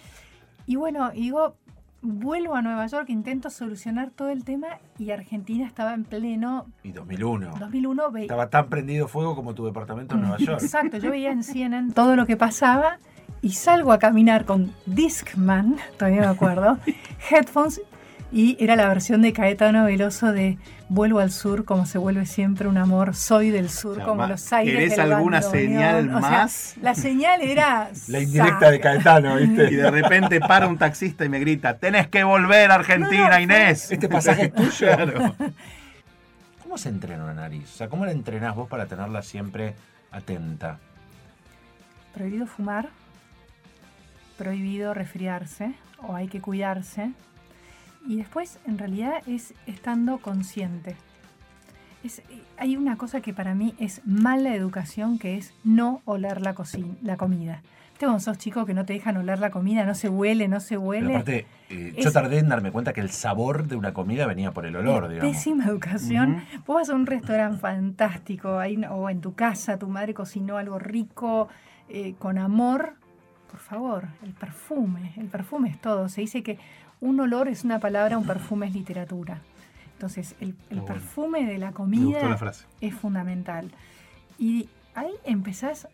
Y 0.66 0.76
bueno, 0.76 1.10
digo, 1.10 1.56
vuelvo 2.02 2.54
a 2.54 2.62
Nueva 2.62 2.86
York, 2.86 3.08
intento 3.10 3.50
solucionar 3.50 4.10
todo 4.10 4.30
el 4.30 4.44
tema 4.44 4.68
y 4.98 5.10
Argentina 5.10 5.66
estaba 5.66 5.92
en 5.94 6.04
pleno 6.04 6.66
Y 6.82 6.92
2001. 6.92 7.56
2001. 7.58 8.10
ve- 8.10 8.22
Estaba 8.22 8.48
tan 8.50 8.68
prendido 8.68 9.06
fuego 9.08 9.34
como 9.36 9.54
tu 9.54 9.64
departamento 9.66 10.14
en 10.14 10.22
Nueva 10.22 10.36
York. 10.38 10.62
Exacto, 10.62 10.96
yo 10.98 11.10
veía 11.10 11.30
en 11.32 11.42
CNN 11.42 11.92
todo 11.92 12.16
lo 12.16 12.26
que 12.26 12.36
pasaba 12.36 12.98
y 13.42 13.52
salgo 13.52 13.92
a 13.92 13.98
caminar 13.98 14.44
con 14.44 14.72
Discman, 14.86 15.76
todavía 15.98 16.20
me 16.20 16.26
acuerdo, 16.26 16.78
headphones 17.30 17.80
y 18.32 18.56
era 18.62 18.76
la 18.76 18.88
versión 18.88 19.22
de 19.22 19.32
Caetano 19.32 19.84
Veloso 19.84 20.32
de 20.32 20.58
Vuelvo 20.88 21.20
al 21.20 21.30
sur 21.30 21.64
como 21.64 21.86
se 21.86 21.98
vuelve 21.98 22.26
siempre 22.26 22.66
un 22.68 22.76
amor, 22.76 23.14
soy 23.14 23.50
del 23.50 23.70
sur 23.70 23.96
sea, 23.96 24.04
como 24.04 24.26
los 24.26 24.52
aires 24.52 24.74
¿querés 24.74 24.96
del 24.96 25.12
alguna 25.12 25.40
bandoneón. 25.40 25.66
señal 25.68 26.14
O 26.14 26.20
sea, 26.20 26.30
más? 26.30 26.74
la 26.82 26.94
señal 26.94 27.42
era 27.42 27.90
La 28.08 28.20
indirecta 28.20 28.70
de. 28.70 28.80
Caetano, 28.80 29.38
Y 29.38 29.46
¿viste? 29.46 29.76
de 29.76 29.90
repente 29.90 30.40
para 30.40 30.66
un 30.66 30.78
taxista 30.78 31.24
y 31.24 31.28
me 31.28 31.38
grita, 31.38 31.76
tenés 31.78 32.08
que 32.08 32.24
volver 32.24 32.70
a 32.70 32.74
Argentina, 32.74 33.28
No, 33.28 33.34
no, 33.36 33.40
Inés. 33.40 33.90
Este 33.92 34.08
pasaje 34.08 34.46
es 34.46 34.54
tuyo. 34.54 34.70
Claro. 34.96 35.34
¿Cómo 36.62 36.78
se 36.78 36.88
entrena 36.88 37.24
una 37.24 37.34
nariz? 37.34 37.64
O 37.72 37.76
sea, 37.76 37.88
¿cómo 37.88 38.04
la 38.06 38.12
entrenás 38.12 38.54
vos 38.54 38.68
para 38.68 38.86
tenerla 38.86 39.22
siempre 39.22 39.74
atenta? 40.12 40.78
Prohibido 42.14 42.46
fumar, 42.46 42.88
prohibido 44.38 44.94
resfriarse 44.94 45.72
o 45.98 46.14
hay 46.14 46.28
que 46.28 46.40
cuidarse. 46.40 47.10
Y 48.06 48.16
después, 48.16 48.58
en 48.66 48.78
realidad, 48.78 49.22
es 49.26 49.54
estando 49.66 50.18
consciente. 50.18 50.96
Es, 52.02 52.22
hay 52.56 52.76
una 52.76 52.96
cosa 52.96 53.20
que 53.20 53.34
para 53.34 53.54
mí 53.54 53.74
es 53.78 54.00
mala 54.06 54.54
educación, 54.54 55.18
que 55.18 55.36
es 55.36 55.52
no 55.64 56.00
oler 56.06 56.40
la, 56.40 56.54
cocina, 56.54 56.94
la 57.02 57.16
comida. 57.16 57.62
¿Viste 57.90 58.06
cuando 58.06 58.20
sos 58.20 58.38
chico 58.38 58.64
que 58.64 58.72
no 58.72 58.86
te 58.86 58.94
dejan 58.94 59.18
oler 59.18 59.38
la 59.40 59.50
comida? 59.50 59.84
No 59.84 59.94
se 59.94 60.08
huele, 60.08 60.48
no 60.48 60.60
se 60.60 60.76
Pero 60.76 60.80
huele. 60.80 61.12
aparte, 61.12 61.46
eh, 61.68 61.94
yo 61.98 62.10
tardé 62.10 62.38
en 62.38 62.48
darme 62.48 62.72
cuenta 62.72 62.94
que 62.94 63.02
el 63.02 63.10
sabor 63.10 63.68
de 63.68 63.76
una 63.76 63.92
comida 63.92 64.26
venía 64.26 64.52
por 64.52 64.64
el 64.64 64.74
olor, 64.76 65.08
digamos. 65.08 65.36
Pésima 65.36 65.66
educación. 65.66 66.42
Vos 66.66 66.76
vas 66.76 66.88
a 66.88 66.94
un 66.94 67.04
restaurante 67.04 67.58
fantástico, 67.58 68.58
ahí, 68.58 68.82
o 68.90 69.10
en 69.10 69.20
tu 69.20 69.34
casa, 69.34 69.78
tu 69.78 69.88
madre 69.88 70.14
cocinó 70.14 70.56
algo 70.56 70.78
rico, 70.78 71.48
eh, 71.90 72.14
con 72.18 72.38
amor. 72.38 72.94
Por 73.50 73.60
favor, 73.60 74.08
el 74.22 74.32
perfume. 74.32 75.12
El 75.18 75.26
perfume 75.26 75.68
es 75.68 75.78
todo. 75.78 76.08
Se 76.08 76.22
dice 76.22 76.42
que 76.42 76.58
un 77.00 77.18
olor 77.20 77.48
es 77.48 77.64
una 77.64 77.78
palabra, 77.78 78.18
un 78.18 78.26
perfume 78.26 78.66
es 78.66 78.74
literatura. 78.74 79.38
Entonces, 79.94 80.34
el, 80.40 80.48
el 80.70 80.80
bueno. 80.80 80.84
perfume 80.86 81.46
de 81.46 81.58
la 81.58 81.72
comida 81.72 82.20
la 82.28 82.36
es 82.80 82.94
fundamental. 82.94 83.70
Y 84.38 84.68
ahí 84.94 85.12
empezás 85.24 85.88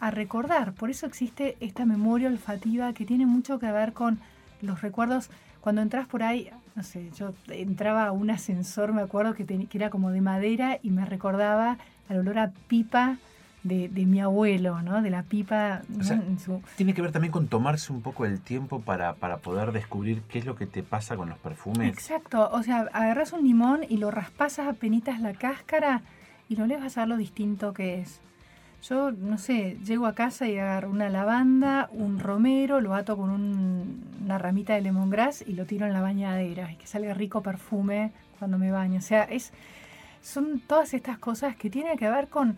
a 0.00 0.10
recordar. 0.10 0.72
Por 0.72 0.90
eso 0.90 1.06
existe 1.06 1.56
esta 1.60 1.84
memoria 1.84 2.28
olfativa 2.28 2.92
que 2.94 3.04
tiene 3.04 3.26
mucho 3.26 3.58
que 3.58 3.70
ver 3.70 3.92
con 3.92 4.18
los 4.62 4.80
recuerdos. 4.80 5.28
Cuando 5.60 5.82
entras 5.82 6.06
por 6.08 6.22
ahí, 6.22 6.48
no 6.74 6.82
sé, 6.82 7.10
yo 7.14 7.34
entraba 7.48 8.06
a 8.06 8.12
un 8.12 8.30
ascensor, 8.30 8.94
me 8.94 9.02
acuerdo 9.02 9.34
que, 9.34 9.44
ten- 9.44 9.66
que 9.66 9.76
era 9.76 9.90
como 9.90 10.10
de 10.10 10.22
madera 10.22 10.78
y 10.82 10.90
me 10.90 11.04
recordaba 11.04 11.76
al 12.08 12.16
olor 12.18 12.38
a 12.38 12.52
pipa 12.68 13.18
de, 13.62 13.88
de 13.88 14.06
mi 14.06 14.20
abuelo, 14.20 14.80
¿no? 14.82 15.02
De 15.02 15.10
la 15.10 15.22
pipa 15.22 15.82
su- 16.00 16.62
Tiene 16.76 16.94
que 16.94 17.02
ver 17.02 17.12
también 17.12 17.30
con 17.32 17.46
tomarse 17.48 17.92
un 17.92 18.00
poco 18.00 18.24
el 18.24 18.40
tiempo 18.40 18.80
para, 18.80 19.14
para 19.14 19.38
poder 19.38 19.72
descubrir 19.72 20.22
qué 20.22 20.38
es 20.38 20.46
lo 20.46 20.56
que 20.56 20.66
te 20.66 20.82
pasa 20.82 21.16
con 21.16 21.28
los 21.28 21.38
perfumes. 21.38 21.92
Exacto, 21.92 22.48
o 22.52 22.62
sea, 22.62 22.88
agarras 22.92 23.32
un 23.32 23.42
limón 23.44 23.80
y 23.88 23.98
lo 23.98 24.10
raspasas 24.10 24.66
a 24.66 24.72
penitas 24.72 25.20
la 25.20 25.34
cáscara 25.34 26.02
y 26.48 26.56
no 26.56 26.66
le 26.66 26.76
vas 26.78 26.96
a 26.96 27.00
ver 27.02 27.08
lo 27.08 27.16
distinto 27.18 27.74
que 27.74 28.00
es. 28.00 28.20
Yo, 28.82 29.10
no 29.12 29.36
sé, 29.36 29.76
llego 29.84 30.06
a 30.06 30.14
casa 30.14 30.48
y 30.48 30.56
agarro 30.56 30.88
una 30.88 31.10
lavanda, 31.10 31.90
un 31.92 32.18
romero, 32.18 32.80
lo 32.80 32.94
ato 32.94 33.14
con 33.18 33.28
un- 33.28 34.02
una 34.24 34.38
ramita 34.38 34.72
de 34.72 34.80
lemongrass 34.80 35.44
y 35.46 35.52
lo 35.52 35.66
tiro 35.66 35.84
en 35.86 35.92
la 35.92 36.00
bañadera 36.00 36.72
y 36.72 36.76
que 36.76 36.86
salga 36.86 37.12
rico 37.12 37.42
perfume 37.42 38.10
cuando 38.38 38.56
me 38.56 38.70
baño. 38.70 39.00
O 39.00 39.02
sea, 39.02 39.24
es, 39.24 39.52
son 40.22 40.60
todas 40.66 40.94
estas 40.94 41.18
cosas 41.18 41.56
que 41.56 41.68
tienen 41.68 41.98
que 41.98 42.08
ver 42.08 42.28
con, 42.28 42.56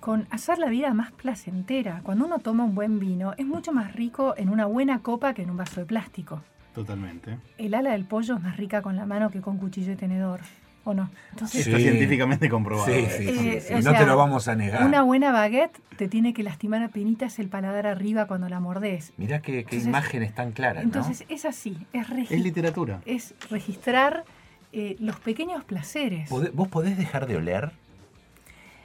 con 0.00 0.26
hacer 0.30 0.58
la 0.58 0.68
vida 0.68 0.92
más 0.94 1.12
placentera. 1.12 2.00
Cuando 2.02 2.24
uno 2.26 2.38
toma 2.38 2.64
un 2.64 2.74
buen 2.74 2.98
vino, 2.98 3.34
es 3.36 3.46
mucho 3.46 3.72
más 3.72 3.94
rico 3.94 4.34
en 4.36 4.48
una 4.48 4.66
buena 4.66 5.00
copa 5.00 5.34
que 5.34 5.42
en 5.42 5.50
un 5.50 5.56
vaso 5.58 5.80
de 5.80 5.86
plástico 5.86 6.42
Totalmente. 6.74 7.36
el 7.58 7.74
ala 7.74 7.92
del 7.92 8.04
pollo 8.06 8.36
es 8.36 8.42
más 8.42 8.56
rica 8.56 8.80
con 8.82 8.96
la 8.96 9.04
mano 9.06 9.30
que 9.30 9.40
con 9.40 9.58
cuchillo 9.58 9.92
y 9.92 9.96
tenedor, 9.96 10.40
¿o 10.84 10.94
no? 10.94 11.10
Entonces, 11.32 11.66
Está 11.66 11.78
científicamente 11.78 12.48
comprobado. 12.48 12.86
Sí, 12.86 13.06
sí, 13.10 13.28
sí, 13.36 13.48
Eh, 13.48 13.60
sí. 13.60 13.74
o 13.74 13.76
no 13.76 13.82
sea, 13.90 13.98
te 13.98 14.06
lo 14.06 14.16
vamos 14.16 14.48
a 14.48 14.54
negar. 14.54 14.86
una 14.86 15.02
buena 15.02 15.32
baguette 15.32 15.78
te 15.98 16.08
tiene 16.08 16.32
que 16.32 16.42
lastimar 16.42 16.82
a 16.82 16.88
penitas 16.88 17.38
el 17.38 17.48
paladar 17.48 17.86
arriba 17.86 18.26
cuando 18.26 18.48
la 18.48 18.60
mordés. 18.60 19.12
Mirá 19.18 19.40
qué, 19.40 19.52
qué 19.52 19.58
Entonces- 19.60 19.86
imágenes 19.86 20.34
tan 20.34 20.52
claras, 20.52 20.82
Entonces 20.84 21.24
es 21.28 21.44
así, 21.44 21.76
es, 21.92 22.06
Es 22.30 22.40
literatura. 22.40 23.00
es 23.04 23.34
registrar 23.50 24.24
eh, 24.72 24.94
los 25.00 25.18
pequeños 25.18 25.64
placeres. 25.64 26.30
¿no? 26.30 26.36
¿Podé- 26.36 26.50
¿Vos 26.54 26.68
podés 26.68 26.96
dejar 26.96 27.26
de 27.26 27.36
oler? 27.36 27.72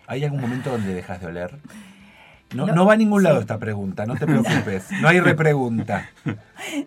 ¿Hay 0.07 0.23
algún 0.23 0.41
momento 0.41 0.69
donde 0.71 0.93
dejas 0.93 1.19
de 1.21 1.27
oler? 1.27 1.55
No, 2.53 2.67
No, 2.67 2.75
no 2.75 2.85
va 2.85 2.93
a 2.93 2.97
ningún 2.97 3.23
lado 3.23 3.37
sí. 3.37 3.41
esta 3.41 3.57
pregunta, 3.57 4.05
no 4.05 4.15
te 4.15 4.25
preocupes. 4.25 4.91
No 5.01 5.07
hay 5.07 5.19
repregunta. 5.19 6.09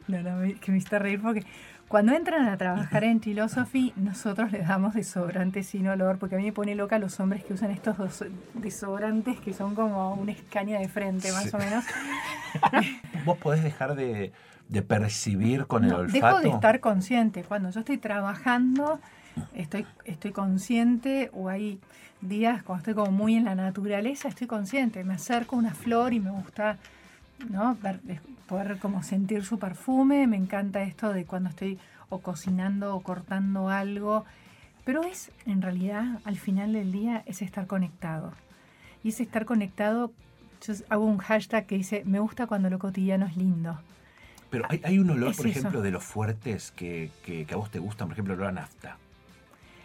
No, 0.09 0.23
no, 0.23 0.41
que 0.61 0.73
me 0.73 0.79
hiciste 0.79 0.99
reír 0.99 1.21
porque 1.21 1.45
cuando 1.87 2.13
entran 2.15 2.49
a 2.49 2.57
trabajar 2.57 3.05
en 3.05 3.21
Philosophy, 3.21 3.93
nosotros 3.97 4.51
les 4.53 4.67
damos 4.67 4.95
desodorantes 4.95 5.67
sin 5.69 5.87
olor, 5.89 6.19
porque 6.19 6.35
a 6.35 6.39
mí 6.39 6.45
me 6.45 6.53
pone 6.53 6.75
loca 6.75 6.99
los 6.99 7.19
hombres 7.21 7.45
que 7.45 7.53
usan 7.55 7.71
estos 7.71 7.97
dos- 7.97 8.25
desodorantes 8.55 9.39
que 9.41 9.53
son 9.55 9.75
como 9.75 10.15
una 10.15 10.33
escaña 10.33 10.79
de 10.81 10.89
frente, 10.89 11.31
más 11.33 11.45
Sí. 11.45 11.51
o 11.55 11.59
menos. 11.59 11.85
¿Vos 13.25 13.39
podés 13.39 13.63
dejar 13.63 13.95
de, 13.95 14.33
de 14.69 14.83
percibir 14.83 15.67
con 15.67 15.85
el 15.85 15.93
olfato? 15.95 16.27
Dejo 16.27 16.41
de 16.41 16.49
estar 16.51 16.81
consciente. 16.81 17.43
Cuando 17.45 17.71
yo 17.71 17.81
estoy 17.81 17.99
trabajando, 17.99 19.01
estoy, 19.55 19.87
estoy 20.05 20.33
consciente 20.33 21.31
o 21.33 21.49
hay 21.49 21.79
días 22.21 22.63
cuando 22.63 22.81
estoy 22.81 22.95
como 22.95 23.13
muy 23.13 23.35
en 23.37 23.45
la 23.45 23.55
naturaleza, 23.55 24.29
estoy 24.29 24.47
consciente. 24.47 25.05
Me 25.05 25.15
acerco 25.15 25.57
a 25.57 25.59
una 25.61 25.75
flor 25.75 26.13
y 26.13 26.21
me 26.21 26.31
gusta 26.31 26.77
¿no? 27.49 27.77
Ver- 27.83 28.01
poder 28.47 28.79
como 28.79 29.03
sentir 29.03 29.45
su 29.45 29.59
perfume. 29.59 30.27
Me 30.27 30.37
encanta 30.37 30.83
esto 30.83 31.13
de 31.13 31.25
cuando 31.25 31.49
estoy 31.51 31.79
o 32.09 32.19
cocinando 32.19 32.95
o 32.95 33.01
cortando 33.01 33.69
algo. 33.69 34.25
Pero 34.85 35.03
es, 35.03 35.31
en 35.47 35.61
realidad, 35.63 36.19
al 36.25 36.37
final 36.37 36.73
del 36.73 36.91
día, 36.93 37.23
es 37.27 37.43
estar 37.43 37.67
conectado. 37.67 38.33
y 39.05 39.11
es 39.11 39.21
estar 39.21 39.45
conectado. 39.45 40.11
Yo 40.67 40.75
hago 40.89 41.05
un 41.05 41.19
hashtag 41.19 41.67
que 41.67 41.77
dice, 41.77 42.03
me 42.05 42.19
gusta 42.19 42.47
cuando 42.49 42.69
lo 42.71 42.79
cotidiano 42.81 43.27
es 43.27 43.37
lindo. 43.37 43.79
Pero 44.51 44.65
hay, 44.69 44.81
hay 44.85 44.99
un 44.99 45.11
olor, 45.11 45.31
Es 45.31 45.37
por 45.37 45.47
eso. 45.47 45.59
ejemplo, 45.59 45.83
de 45.83 45.91
los 45.91 46.03
fuertes 46.05 46.73
que, 46.75 47.11
que- 47.25 47.45
que 47.45 47.55
a 47.55 47.57
vos 47.57 47.71
te 47.71 47.79
gustan, 47.79 48.09
por 48.09 48.15
ejemplo, 48.15 48.35
el 48.35 48.41
olor 48.41 48.51
a 48.51 48.61
nafta. 48.61 48.97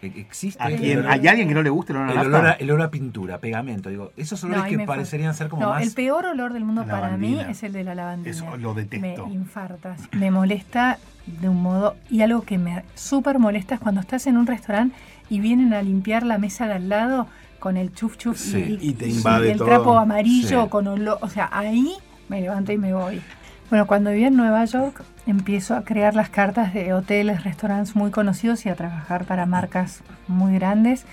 E- 0.02 0.06
¿Existe? 0.20 0.62
¿A 0.62 0.68
el 0.68 0.76
quién- 0.78 0.98
olor- 1.00 1.10
¿Hay 1.12 1.26
alguien 1.28 1.48
que 1.48 1.54
no 1.54 1.62
le 1.62 1.70
guste 1.70 1.92
el 1.92 1.98
olor 1.98 2.08
a 2.08 2.12
el 2.12 2.16
nafta? 2.16 2.28
olor, 2.38 2.46
a, 2.46 2.52
el 2.52 2.70
olor 2.70 2.82
a 2.86 2.90
pintura, 2.90 3.38
pegamento, 3.38 3.88
digo, 3.90 4.12
esos 4.16 4.42
olores 4.44 4.64
ahí 4.64 4.76
que 4.76 4.84
parecerían 4.86 5.34
ser 5.34 5.48
como 5.48 5.62
no, 5.62 5.68
más... 5.70 5.82
el 5.82 5.92
peor 5.92 6.26
olor 6.26 6.52
del 6.52 6.64
mundo 6.64 6.84
para 6.86 7.16
mí 7.16 7.38
es 7.40 7.62
el 7.62 7.72
de 7.72 7.84
la 7.84 7.94
lavandina. 7.94 8.30
Eso 8.30 8.56
lo 8.56 8.74
detesto. 8.74 9.26
Me 9.26 9.32
infartas. 9.34 10.00
Me 10.12 10.30
molesta 10.30 10.98
de 11.26 11.48
un 11.48 11.62
modo. 11.62 11.96
Y 12.10 12.22
algo 12.22 12.42
que 12.42 12.58
me 12.58 12.84
súper 12.94 13.38
molesta 13.38 13.74
es 13.76 13.80
cuando 13.80 14.00
estás 14.00 14.26
en 14.26 14.36
un 14.36 14.46
restaurante 14.46 14.96
y 15.30 15.40
vienen 15.40 15.72
a 15.74 15.80
limpiar 15.82 16.22
la 16.22 16.36
mesa 16.38 16.66
de 16.66 16.74
al 16.74 16.88
lado 16.90 17.26
con 17.58 17.76
el 17.78 17.94
chuf 17.94 18.18
chuf 18.18 18.38
Sí. 18.38 18.78
y, 18.80 18.90
Y 18.90 18.92
te 18.94 19.08
invade 19.08 19.52
el 19.52 19.56
todo. 19.58 19.68
trapo 19.68 19.98
amarillo 19.98 20.64
Sí. 20.64 20.68
con 20.68 20.86
olor. 20.86 21.16
O 21.22 21.30
sea, 21.30 21.48
ahí 21.50 21.94
me 22.28 22.42
levanto 22.42 22.72
y 22.72 22.76
me 22.78 22.92
voy. 22.92 23.22
Bueno, 23.70 23.86
cuando 23.86 24.10
vivía 24.10 24.28
en 24.28 24.36
Nueva 24.36 24.64
York 24.66 25.02
empiezo 25.26 25.74
a 25.74 25.82
crear 25.84 26.14
las 26.14 26.28
cartas 26.28 26.74
de 26.74 26.92
hoteles, 26.92 27.44
restaurantes 27.44 27.96
muy 27.96 28.10
conocidos 28.10 28.66
y 28.66 28.68
a 28.68 28.74
trabajar 28.74 29.24
para 29.24 29.46
marcas 29.46 30.02
muy 30.28 30.54
grandes. 30.54 31.06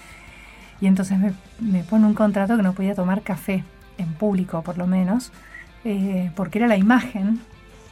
Y 0.79 0.87
entonces 0.87 1.17
me, 1.17 1.33
me 1.59 1.83
pone 1.83 2.05
un 2.05 2.13
contrato 2.13 2.57
que 2.57 2.63
no 2.63 2.73
podía 2.73 2.95
tomar 2.95 3.21
café, 3.21 3.63
en 3.97 4.13
público 4.13 4.61
por 4.63 4.77
lo 4.77 4.87
menos, 4.87 5.31
eh, 5.85 6.31
porque 6.35 6.59
era 6.59 6.67
la 6.67 6.77
imagen 6.77 7.39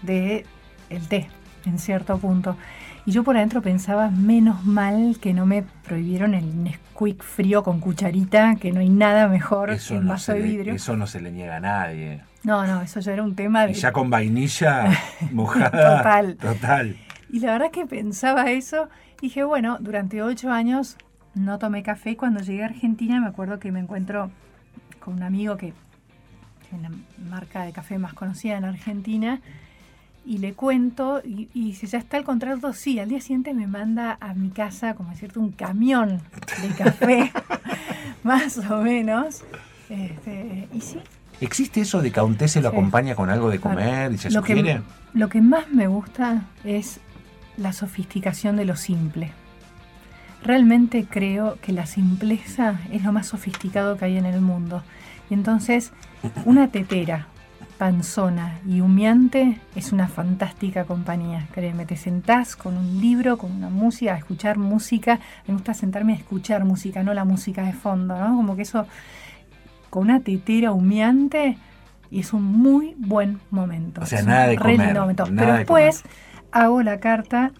de 0.02 0.46
el 0.90 1.08
té, 1.08 1.28
en 1.66 1.80
cierto 1.80 2.18
punto. 2.18 2.58
Y 3.06 3.12
yo 3.12 3.24
por 3.24 3.38
adentro 3.38 3.62
pensaba, 3.62 4.10
menos 4.12 4.66
mal 4.66 5.18
que 5.22 5.34
no 5.34 5.46
me 5.46 5.64
prohibieron 5.64 6.34
el 6.34 6.64
Nesquik 6.64 7.24
frío 7.24 7.64
con 7.64 7.80
cucharita, 7.80 8.56
que 8.58 8.72
no 8.72 8.82
hay 8.82 8.90
nada 8.90 9.28
mejor 9.28 9.72
Eso 9.72 9.94
que 9.94 10.00
un 10.00 10.06
no, 10.06 10.12
vaso 10.14 10.34
de 10.34 10.40
le, 10.40 10.46
vidrio. 10.46 10.74
eso 10.74 10.96
no 10.98 11.08
se 11.08 11.22
le 11.22 11.32
niega 11.32 11.58
a 11.58 11.60
nadie. 11.60 12.22
No, 12.44 12.66
no, 12.66 12.82
eso 12.82 13.00
ya 13.00 13.14
era 13.14 13.24
un 13.24 13.36
tema 13.36 13.66
de... 13.66 13.72
Y 13.72 13.76
ya 13.76 13.92
con 13.92 14.10
vainilla 14.10 14.90
mojada. 15.32 15.98
Total. 15.98 16.36
Total. 16.38 16.98
Y 17.30 17.40
la 17.40 17.52
verdad 17.54 17.72
que 17.72 17.86
pensaba 17.86 18.50
eso. 18.52 18.90
Dije, 19.22 19.44
bueno, 19.44 19.78
durante 19.80 20.22
ocho 20.22 20.52
años 20.52 20.98
no 21.36 21.60
tomé 21.60 21.84
café. 21.84 22.16
Cuando 22.16 22.40
llegué 22.42 22.64
a 22.64 22.68
Argentina 22.68 23.20
me 23.20 23.28
acuerdo 23.28 23.60
que 23.60 23.72
me 23.72 23.80
encuentro 23.80 24.32
con 25.00 25.16
un 25.16 25.24
amigo 25.24 25.58
que 25.58 25.68
es 25.68 26.82
la 26.82 26.92
marca 27.30 27.64
de 27.64 27.72
café 27.72 27.98
más 27.98 28.14
conocida 28.14 28.58
en 28.58 28.66
Argentina. 28.66 29.42
Y 30.26 30.38
le 30.38 30.54
cuento, 30.54 31.22
y, 31.24 31.50
y 31.54 31.66
dice, 31.66 31.88
¿ya 31.88 31.98
está 31.98 32.18
el 32.18 32.24
contrato? 32.24 32.72
Sí, 32.74 33.00
al 33.00 33.10
día 33.10 33.20
siguiente 33.20 33.54
me 33.54 33.68
manda 33.68 34.18
a 34.20 34.34
mi 34.34 34.50
casa, 34.50 34.94
como 34.94 35.10
decirte, 35.10 35.40
un 35.40 35.52
camión 35.52 36.22
de 36.62 36.68
café, 36.78 37.32
más 38.24 38.58
o 38.58 38.82
menos. 38.82 39.44
Este, 39.90 40.68
y 40.72 40.82
sí, 40.82 41.00
¿Existe 41.42 41.82
eso 41.82 42.02
de 42.02 42.12
que 42.12 42.20
a 42.20 42.24
un 42.24 42.36
té 42.36 42.48
se 42.48 42.62
lo 42.62 42.70
Sí. 42.72 42.76
acompaña 42.76 43.16
con 43.16 43.30
algo 43.30 43.50
de 43.50 43.60
comer 43.60 44.12
y 44.12 44.18
se 44.18 44.30
lo 44.32 44.42
que, 44.44 44.54
sugiere? 44.56 44.82
lo 45.14 45.30
que 45.30 45.42
más 45.42 45.70
me 45.72 45.88
gusta 45.88 46.44
es 46.64 47.00
la 47.58 47.74
sofisticación 47.74 48.56
de 48.58 48.66
lo 48.66 48.76
simple. 48.76 49.32
Realmente 50.44 51.06
creo 51.10 51.58
que 51.62 51.74
la 51.74 51.86
simpleza 51.86 52.80
es 52.92 53.04
lo 53.04 53.12
más 53.12 53.28
sofisticado 53.28 53.98
que 53.98 54.06
hay 54.06 54.18
en 54.18 54.26
el 54.26 54.40
mundo. 54.42 54.84
Y 55.30 55.34
entonces, 55.34 55.92
una 56.46 56.70
tetera, 56.70 57.28
panzona 57.78 58.60
y 58.68 58.82
humeante 58.82 59.60
es 59.76 59.92
una 59.92 60.08
fantástica 60.08 60.86
compañía. 60.86 61.48
Créeme, 61.54 61.86
te 61.86 61.98
sentás 61.98 62.56
con 62.56 62.78
un 62.78 63.00
libro, 63.02 63.38
con 63.38 63.52
una 63.52 63.70
música, 63.70 64.14
a 64.14 64.18
escuchar 64.18 64.58
música. 64.58 65.20
Me 65.48 65.54
gusta 65.54 65.74
sentarme 65.74 66.14
a 66.14 66.16
escuchar 66.18 66.64
música, 66.66 67.04
no 67.04 67.14
la 67.14 67.26
música 67.26 67.64
de 67.64 67.74
fondo, 67.74 68.18
¿no? 68.18 68.36
Como 68.36 68.56
que 68.56 68.62
eso, 68.64 68.86
con 69.90 70.04
una 70.04 70.20
tetera 70.20 70.72
humeante, 70.72 71.58
y 72.12 72.20
es 72.22 72.34
un 72.34 72.44
muy 72.44 72.96
buen 72.98 73.40
momento. 73.52 74.02
O 74.02 74.06
sea, 74.06 74.20
Es 74.20 74.26
nada 74.26 74.48
de 74.48 74.56
comer, 74.58 74.80
lindo 74.80 75.02
momento. 75.02 75.26
nada 75.26 75.36
Pero 75.38 75.52
de 75.54 75.58
después 75.60 76.04
hago 76.52 76.82
la 76.84 77.00
carta, 77.00 77.52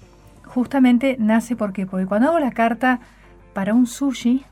justamente 0.46 1.16
nace 1.20 1.56
porque, 1.56 1.86
porque 1.86 2.06
cuando 2.06 2.30
hago 2.30 2.40
la 2.40 2.52
carta 2.52 3.00
para 3.54 3.74
un 3.74 3.86
sushi, 3.88 4.44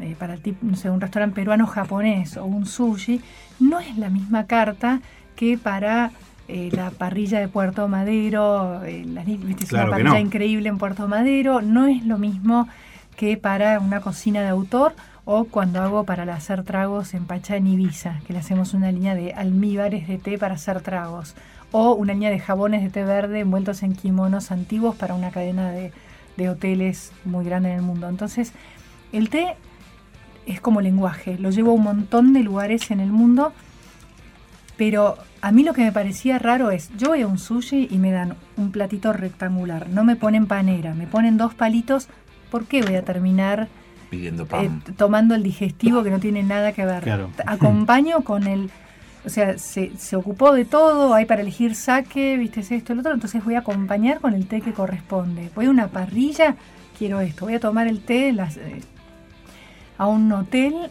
eh, 0.00 0.14
para 0.18 0.34
el 0.34 0.42
tip- 0.42 0.60
no 0.60 0.76
sé, 0.76 0.90
un 0.90 1.00
restaurante 1.00 1.34
peruano 1.34 1.66
japonés 1.66 2.36
o 2.36 2.44
un 2.44 2.66
sushi, 2.66 3.20
no 3.60 3.80
es 3.80 3.96
la 3.96 4.10
misma 4.10 4.44
carta 4.46 5.00
que 5.34 5.56
para 5.58 6.10
eh, 6.48 6.68
la 6.72 6.90
parrilla 6.90 7.40
de 7.40 7.48
Puerto 7.48 7.88
Madero, 7.88 8.84
eh, 8.84 9.04
la- 9.06 9.24
viste, 9.24 9.64
es 9.64 9.70
Claro 9.70 9.88
una 9.88 9.96
parrilla 9.96 10.12
no. 10.14 10.18
increíble 10.20 10.68
en 10.68 10.78
Puerto 10.78 11.08
Madero, 11.08 11.60
no 11.62 11.86
es 11.86 12.04
lo 12.04 12.18
mismo 12.18 12.68
que 13.16 13.36
para 13.36 13.80
una 13.80 14.00
cocina 14.00 14.42
de 14.42 14.48
autor 14.48 14.94
o 15.28 15.44
cuando 15.44 15.82
hago 15.82 16.04
para 16.04 16.32
hacer 16.32 16.62
tragos 16.62 17.12
en 17.12 17.26
Pachá 17.26 17.56
en 17.56 17.66
Ibiza, 17.66 18.20
que 18.26 18.32
le 18.32 18.38
hacemos 18.38 18.74
una 18.74 18.92
línea 18.92 19.16
de 19.16 19.34
almíbares 19.34 20.06
de 20.06 20.18
té 20.18 20.38
para 20.38 20.54
hacer 20.54 20.80
tragos, 20.82 21.34
o 21.72 21.94
una 21.94 22.12
línea 22.12 22.30
de 22.30 22.38
jabones 22.38 22.82
de 22.82 22.90
té 22.90 23.04
verde 23.04 23.40
envueltos 23.40 23.82
en 23.82 23.94
kimonos 23.94 24.52
antiguos 24.52 24.94
para 24.94 25.14
una 25.14 25.32
cadena 25.32 25.72
de, 25.72 25.92
de 26.36 26.48
hoteles 26.48 27.10
muy 27.24 27.44
grande 27.44 27.70
en 27.70 27.76
el 27.78 27.82
mundo. 27.82 28.08
Entonces, 28.08 28.52
el 29.12 29.28
té 29.28 29.56
es 30.46 30.60
como 30.60 30.80
lenguaje, 30.80 31.36
lo 31.38 31.50
llevo 31.50 31.72
a 31.72 31.74
un 31.74 31.82
montón 31.82 32.32
de 32.32 32.44
lugares 32.44 32.92
en 32.92 33.00
el 33.00 33.10
mundo, 33.10 33.52
pero 34.76 35.18
a 35.40 35.50
mí 35.50 35.64
lo 35.64 35.74
que 35.74 35.82
me 35.82 35.90
parecía 35.90 36.38
raro 36.38 36.70
es, 36.70 36.96
yo 36.96 37.08
voy 37.08 37.22
a 37.22 37.26
un 37.26 37.38
sushi 37.38 37.88
y 37.90 37.98
me 37.98 38.12
dan 38.12 38.36
un 38.56 38.70
platito 38.70 39.12
rectangular, 39.12 39.88
no 39.88 40.04
me 40.04 40.14
ponen 40.14 40.46
panera, 40.46 40.94
me 40.94 41.08
ponen 41.08 41.36
dos 41.36 41.52
palitos, 41.52 42.06
¿por 42.48 42.66
qué 42.66 42.82
voy 42.82 42.94
a 42.94 43.04
terminar 43.04 43.66
Pidiendo 44.10 44.44
eh, 44.44 44.46
pan. 44.46 44.82
tomando 44.96 45.34
el 45.34 45.42
digestivo 45.42 46.02
que 46.02 46.10
no 46.10 46.20
tiene 46.20 46.42
nada 46.42 46.72
que 46.72 46.84
ver? 46.84 47.02
Claro. 47.02 47.30
Acompaño 47.46 48.22
con 48.22 48.46
el... 48.46 48.70
O 49.24 49.28
sea, 49.28 49.58
se, 49.58 49.90
se 49.98 50.14
ocupó 50.14 50.52
de 50.52 50.64
todo, 50.64 51.12
hay 51.12 51.24
para 51.24 51.42
elegir 51.42 51.74
saque, 51.74 52.36
viste 52.36 52.60
es 52.60 52.70
esto, 52.70 52.92
el 52.92 53.00
otro, 53.00 53.12
entonces 53.12 53.44
voy 53.44 53.56
a 53.56 53.58
acompañar 53.58 54.20
con 54.20 54.34
el 54.34 54.46
té 54.46 54.60
que 54.60 54.72
corresponde. 54.72 55.50
Voy 55.56 55.66
a 55.66 55.70
una 55.70 55.88
parrilla, 55.88 56.54
quiero 56.96 57.20
esto, 57.20 57.46
voy 57.46 57.54
a 57.54 57.60
tomar 57.60 57.88
el 57.88 58.02
té 58.02 58.32
las, 58.32 58.56
eh, 58.56 58.80
a 59.98 60.06
un 60.06 60.30
hotel, 60.30 60.90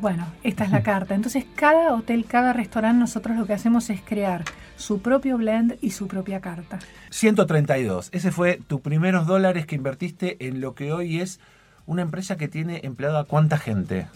bueno, 0.00 0.26
esta 0.42 0.64
es 0.64 0.70
la 0.70 0.82
carta. 0.82 1.14
Entonces 1.14 1.44
cada 1.54 1.94
hotel, 1.94 2.24
cada 2.26 2.52
restaurante, 2.52 2.98
nosotros 2.98 3.36
lo 3.36 3.46
que 3.46 3.52
hacemos 3.52 3.90
es 3.90 4.00
crear 4.00 4.44
su 4.76 5.02
propio 5.02 5.36
blend 5.36 5.76
y 5.80 5.90
su 5.90 6.08
propia 6.08 6.40
carta. 6.40 6.78
132. 7.10 8.08
Ese 8.12 8.32
fue 8.32 8.60
tus 8.66 8.80
primeros 8.80 9.26
dólares 9.26 9.66
que 9.66 9.76
invertiste 9.76 10.46
en 10.46 10.60
lo 10.60 10.74
que 10.74 10.92
hoy 10.92 11.20
es 11.20 11.38
una 11.90 12.02
empresa 12.02 12.36
que 12.36 12.46
tiene 12.46 12.80
empleado 12.84 13.18
a 13.18 13.24
cuánta 13.24 13.58
gente. 13.58 14.06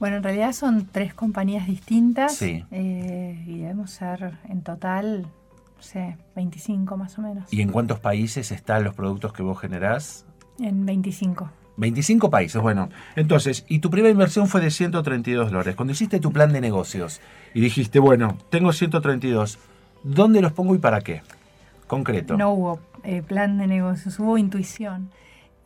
Bueno, 0.00 0.16
en 0.16 0.22
realidad 0.22 0.52
son 0.54 0.88
tres 0.90 1.12
compañías 1.12 1.66
distintas 1.66 2.34
Sí. 2.34 2.64
eh, 2.70 3.44
y 3.46 3.58
debemos 3.58 3.90
ser 3.90 4.32
en 4.48 4.62
total, 4.62 5.22
no 5.22 5.82
sé, 5.82 6.16
25 6.34 6.96
más 6.96 7.18
o 7.18 7.22
menos. 7.22 7.52
¿Y 7.52 7.60
en 7.60 7.70
cuántos 7.70 8.00
países 8.00 8.50
están 8.50 8.82
los 8.82 8.94
productos 8.94 9.34
que 9.34 9.42
vos 9.42 9.60
generás? 9.60 10.24
En 10.58 10.86
25. 10.86 11.50
25 11.76 12.30
países, 12.30 12.62
bueno. 12.62 12.88
Entonces, 13.14 13.66
y 13.68 13.80
tu 13.80 13.90
primera 13.90 14.10
inversión 14.10 14.48
fue 14.48 14.62
de 14.62 14.70
132 14.70 15.50
dólares. 15.50 15.76
Cuando 15.76 15.92
hiciste 15.92 16.18
tu 16.18 16.32
plan 16.32 16.50
de 16.50 16.62
negocios 16.62 17.20
y 17.52 17.60
dijiste, 17.60 17.98
bueno, 17.98 18.38
tengo 18.48 18.72
132, 18.72 19.58
¿dónde 20.02 20.40
los 20.40 20.52
pongo 20.52 20.74
y 20.74 20.78
para 20.78 21.02
qué? 21.02 21.20
Concreto. 21.86 22.38
No 22.38 22.52
hubo 22.52 22.80
eh, 23.02 23.20
plan 23.22 23.58
de 23.58 23.66
negocios, 23.66 24.18
hubo 24.18 24.38
intuición. 24.38 25.10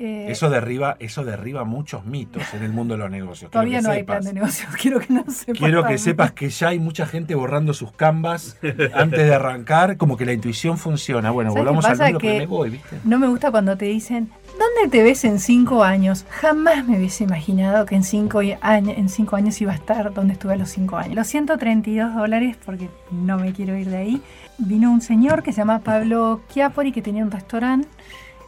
Eh, 0.01 0.27
Eso 0.31 0.49
derriba, 0.49 0.97
eso 1.01 1.25
derriba 1.25 1.65
muchos 1.65 2.05
mitos 2.05 2.43
en 2.55 2.63
el 2.63 2.73
mundo 2.73 2.95
de 2.95 2.99
los 2.99 3.11
negocios. 3.11 3.51
Quiero 3.51 3.65
todavía 3.65 3.81
no 3.81 3.91
hay 3.91 4.05
plan 4.05 4.23
de 4.23 4.33
negocios, 4.33 4.71
quiero 4.81 5.01
que 5.01 5.13
no 5.13 5.25
sepas. 5.29 5.59
Quiero 5.59 5.85
que 5.85 5.99
sepas 5.99 6.33
que 6.33 6.49
ya 6.51 6.69
hay 6.69 6.79
mucha 6.79 7.05
gente 7.07 7.35
borrando 7.35 7.75
sus 7.75 7.91
canvas 7.93 8.57
antes 8.95 9.19
de 9.27 9.35
arrancar, 9.35 9.97
como 9.97 10.17
que 10.17 10.25
la 10.25 10.33
intuición 10.33 10.79
funciona. 10.79 11.31
Bueno, 11.33 11.51
¿Sabes 11.51 11.65
volvamos 11.65 11.85
al 11.87 11.99
número 11.99 12.19
que 12.21 12.29
Que- 12.29 12.39
me 12.39 12.47
voy, 12.47 12.71
¿viste? 12.71 12.97
No 13.05 13.19
me 13.19 13.27
gusta 13.27 13.51
cuando 13.51 13.77
te 13.77 13.87
dicen, 13.87 14.31
¿dónde 14.53 14.89
te 14.97 15.03
ves 15.03 15.25
en 15.25 15.41
cinco 15.41 15.83
años? 15.83 16.25
Jamás 16.31 16.87
me 16.87 16.97
hubiese 16.97 17.25
imaginado 17.25 17.85
que 17.85 17.97
en 17.97 18.05
cinco, 18.05 18.39
años, 18.61 18.95
en 18.97 19.09
cinco 19.09 19.35
años 19.35 19.61
iba 19.61 19.73
a 19.73 19.75
estar 19.75 20.15
donde 20.15 20.35
estuve 20.35 20.53
a 20.53 20.57
los 20.57 20.69
cinco 20.71 20.97
años. 20.97 21.17
Los 21.17 21.27
132 21.27 22.15
dólares, 22.15 22.57
porque 22.65 22.89
no 23.11 23.37
me 23.39 23.53
quiero 23.53 23.77
ir 23.77 23.89
de 23.91 23.97
ahí, 23.97 24.23
vino 24.59 24.93
un 24.93 25.01
señor 25.01 25.43
que 25.43 25.51
se 25.53 25.59
llama 25.59 25.81
Pablo 25.81 26.41
Chiapori, 26.51 26.93
que 26.93 27.03
tenía 27.03 27.25
un 27.25 27.31
restaurante 27.33 27.89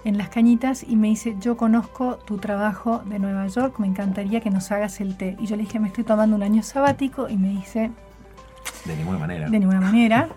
en 0.04 0.16
Las 0.18 0.28
Cañitas, 0.30 0.84
y 0.86 0.96
me 0.96 1.08
dice, 1.08 1.36
yo 1.40 1.56
conozco 1.56 2.16
tu 2.16 2.38
trabajo 2.38 3.02
de 3.04 3.18
Nueva 3.18 3.46
York, 3.48 3.78
me 3.78 3.86
encantaría 3.86 4.40
que 4.40 4.50
nos 4.50 4.70
hagas 4.72 5.00
el 5.00 5.16
té. 5.16 5.36
Y 5.38 5.46
yo 5.46 5.56
le 5.56 5.62
dije, 5.64 5.78
me 5.78 5.88
estoy 5.88 6.04
tomando 6.04 6.36
un 6.36 6.42
año 6.42 6.62
sabático, 6.62 7.28
y 7.28 7.36
me 7.36 7.48
dice, 7.50 7.90
De 8.86 8.96
ninguna 8.96 9.18
manera. 9.18 9.48
de 9.50 9.58
ninguna 9.58 9.80
manera. 9.80 10.28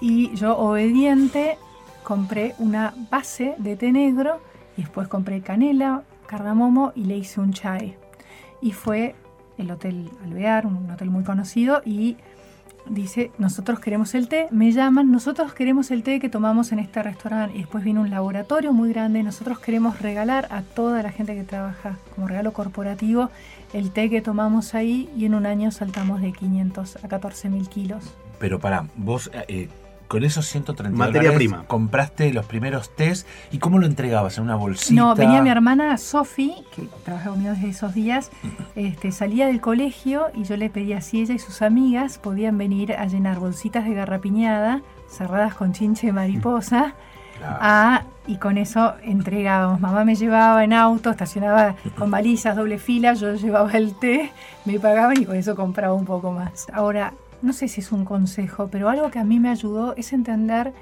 Y 0.00 0.34
yo, 0.34 0.56
obediente, 0.58 1.56
compré 2.02 2.54
una 2.58 2.94
base 3.10 3.54
de 3.58 3.76
té 3.76 3.92
negro 3.92 4.40
y 4.76 4.82
después 4.82 5.08
compré 5.08 5.40
canela, 5.40 6.02
cardamomo 6.26 6.92
y 6.94 7.04
le 7.04 7.16
hice 7.16 7.40
un 7.40 7.52
chai. 7.52 7.96
Y 8.60 8.72
fue 8.72 9.14
el 9.56 9.70
Hotel 9.70 10.10
Alvear, 10.24 10.66
un 10.66 10.90
hotel 10.90 11.10
muy 11.10 11.22
conocido, 11.22 11.80
y 11.84 12.16
dice, 12.86 13.30
nosotros 13.38 13.80
queremos 13.80 14.14
el 14.14 14.28
té, 14.28 14.48
me 14.50 14.72
llaman, 14.72 15.10
nosotros 15.10 15.54
queremos 15.54 15.90
el 15.90 16.02
té 16.02 16.20
que 16.20 16.28
tomamos 16.28 16.72
en 16.72 16.78
este 16.78 17.02
restaurante 17.02 17.56
y 17.56 17.60
después 17.60 17.84
viene 17.84 18.00
un 18.00 18.10
laboratorio 18.10 18.72
muy 18.72 18.90
grande, 18.90 19.22
nosotros 19.22 19.58
queremos 19.58 20.00
regalar 20.00 20.48
a 20.50 20.62
toda 20.62 21.02
la 21.02 21.10
gente 21.10 21.34
que 21.34 21.44
trabaja 21.44 21.98
como 22.14 22.28
regalo 22.28 22.52
corporativo 22.52 23.30
el 23.72 23.90
té 23.90 24.08
que 24.08 24.20
tomamos 24.20 24.74
ahí 24.74 25.10
y 25.16 25.24
en 25.26 25.34
un 25.34 25.46
año 25.46 25.70
saltamos 25.70 26.22
de 26.22 26.32
500 26.32 27.04
a 27.04 27.08
14 27.08 27.48
mil 27.50 27.68
kilos. 27.68 28.04
Pero 28.38 28.60
para, 28.60 28.86
vos 28.96 29.30
eh, 29.48 29.68
con 30.14 30.24
esos 30.24 30.46
130 30.46 30.96
Materia 30.96 31.30
dólares 31.30 31.36
prima. 31.36 31.64
compraste 31.66 32.32
los 32.32 32.46
primeros 32.46 32.94
test 32.94 33.26
y 33.50 33.58
cómo 33.58 33.78
lo 33.78 33.86
entregabas 33.86 34.38
en 34.38 34.44
una 34.44 34.54
bolsita. 34.54 35.00
No, 35.00 35.14
venía 35.14 35.42
mi 35.42 35.50
hermana 35.50 35.96
Sofi, 35.98 36.54
que 36.74 36.88
trabaja 37.04 37.30
conmigo 37.30 37.52
desde 37.52 37.68
esos 37.70 37.94
días, 37.94 38.30
este, 38.76 39.10
salía 39.12 39.46
del 39.46 39.60
colegio 39.60 40.26
y 40.34 40.44
yo 40.44 40.56
le 40.56 40.70
pedía 40.70 41.00
si 41.00 41.20
ella 41.20 41.34
y 41.34 41.38
sus 41.38 41.62
amigas 41.62 42.18
podían 42.18 42.56
venir 42.58 42.92
a 42.94 43.06
llenar 43.06 43.38
bolsitas 43.40 43.84
de 43.84 43.94
garrapiñada 43.94 44.82
cerradas 45.08 45.54
con 45.54 45.72
chinche 45.72 46.06
de 46.08 46.12
mariposa. 46.12 46.94
Claro. 47.38 47.58
a- 47.60 48.02
y 48.26 48.36
con 48.38 48.56
eso 48.56 48.94
entregábamos. 49.02 49.80
Mamá 49.80 50.04
me 50.04 50.14
llevaba 50.14 50.64
en 50.64 50.72
auto, 50.72 51.10
estacionaba 51.10 51.74
con 51.98 52.10
balizas, 52.10 52.56
doble 52.56 52.78
fila, 52.78 53.12
yo 53.14 53.34
llevaba 53.34 53.72
el 53.72 53.94
té, 53.96 54.32
me 54.64 54.78
pagaban 54.80 55.20
y 55.20 55.26
con 55.26 55.36
eso 55.36 55.54
compraba 55.54 55.92
un 55.92 56.06
poco 56.06 56.32
más. 56.32 56.66
Ahora, 56.72 57.12
no 57.44 57.52
sé 57.52 57.68
si 57.68 57.80
es 57.80 57.92
un 57.92 58.04
consejo, 58.04 58.68
pero 58.70 58.88
algo 58.88 59.10
que 59.10 59.18
a 59.18 59.24
mí 59.24 59.38
me 59.38 59.50
ayudó 59.50 59.94
es 59.96 60.12
entender 60.12 60.72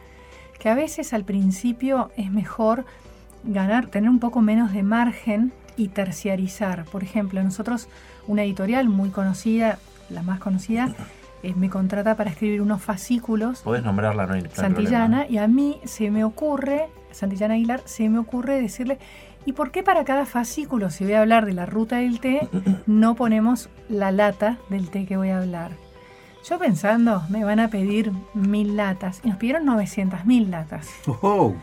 que 0.59 0.69
a 0.69 0.75
veces 0.75 1.13
al 1.13 1.25
principio 1.25 2.11
es 2.17 2.31
mejor 2.31 2.85
ganar, 3.45 3.89
tener 3.89 4.09
un 4.09 4.21
poco 4.21 4.41
menos 4.41 4.73
de 4.73 4.85
margen 4.85 5.53
y 5.77 5.89
terciarizar. 5.89 6.85
Por 6.85 7.03
ejemplo, 7.03 7.43
nosotros, 7.43 7.89
una 8.29 8.45
editorial 8.45 8.89
muy 8.89 9.11
conocida, 9.11 9.79
la 10.09 10.23
más 10.23 10.39
conocida, 10.39 10.95
eh, 11.43 11.53
me 11.57 11.69
contrata 11.69 12.17
para 12.17 12.31
escribir 12.31 12.63
unos 12.63 12.81
fascículos 12.81 13.63
Podés 13.63 13.83
nombrarla, 13.83 14.27
no 14.27 14.35
hay, 14.35 14.43
no 14.43 14.49
hay 14.49 14.55
Santillana 14.55 15.23
problema. 15.23 15.27
y 15.29 15.39
a 15.39 15.49
mí 15.49 15.81
se 15.85 16.13
me 16.13 16.23
ocurre, 16.23 16.87
Santillana 17.11 17.55
Aguilar, 17.55 17.83
se 17.87 18.09
me 18.09 18.19
ocurre 18.19 18.61
decirle, 18.61 18.99
¿y 19.45 19.53
por 19.55 19.73
qué 19.73 19.83
para 19.83 20.05
cada 20.05 20.27
fascículo, 20.27 20.91
si 20.91 21.03
voy 21.03 21.15
a 21.15 21.23
hablar 21.23 21.45
de 21.45 21.55
la 21.55 21.67
ruta 21.67 21.97
del 21.97 22.21
té, 22.21 22.49
no 22.87 23.17
ponemos 23.17 23.69
la 23.89 24.13
lata 24.13 24.59
del 24.69 24.91
té 24.91 25.07
que 25.07 25.17
voy 25.17 25.31
a 25.31 25.39
hablar? 25.39 25.73
Yo 26.49 26.59
pensando, 26.59 27.23
me 27.29 27.45
van 27.45 27.61
a 27.61 27.69
pedir 27.69 28.13
mil 28.35 28.77
latas, 28.77 29.21
y 29.23 29.29
nos 29.29 29.37
pidieron 29.37 29.65
900 29.65 30.25
mil 30.25 30.51
latas. 30.51 30.89
Oh, 31.07 31.55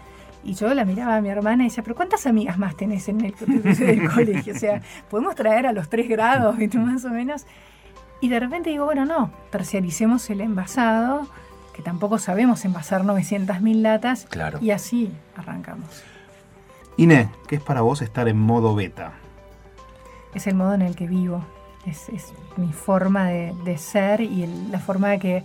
Y 0.43 0.53
yo 0.53 0.73
la 0.73 0.85
miraba 0.85 1.17
a 1.17 1.21
mi 1.21 1.27
hermana 1.29 1.63
y 1.63 1.67
decía, 1.67 1.83
pero 1.83 1.95
¿cuántas 1.97 2.25
amigas 2.25 2.57
más 2.57 2.75
tenés 2.77 3.09
en 3.09 3.19
el, 3.21 3.33
colegio? 3.35 4.53
O 4.55 4.57
sea, 4.57 4.81
¿podemos 5.09 5.35
traer 5.35 5.67
a 5.67 5.73
los 5.73 5.89
tres 5.89 6.07
grados, 6.07 6.55
más 6.75 7.03
o 7.03 7.09
menos? 7.09 7.45
Y 8.21 8.29
de 8.29 8.39
repente 8.39 8.69
digo, 8.69 8.85
bueno, 8.85 9.05
no, 9.05 9.31
terciaricemos 9.51 10.29
el 10.29 10.39
envasado, 10.41 11.27
que 11.73 11.81
tampoco 11.81 12.17
sabemos 12.17 12.63
envasar 12.63 13.03
900.000 13.03 13.81
latas, 13.81 14.27
Claro. 14.29 14.59
y 14.61 14.71
así 14.71 15.11
arrancamos. 15.35 16.03
Inés, 16.95 17.27
¿qué 17.47 17.55
es 17.57 17.61
para 17.61 17.81
vos 17.81 18.01
estar 18.01 18.27
en 18.29 18.37
modo 18.37 18.75
beta? 18.75 19.13
Es 20.33 20.47
el 20.47 20.55
modo 20.55 20.73
en 20.73 20.81
el 20.83 20.95
que 20.95 21.07
vivo, 21.07 21.43
es, 21.89 22.33
mi 22.57 22.71
forma 22.73 23.29
de, 23.29 23.77
ser 23.77 24.21
y 24.21 24.47
la 24.71 24.79
forma 24.79 25.17
que, 25.17 25.43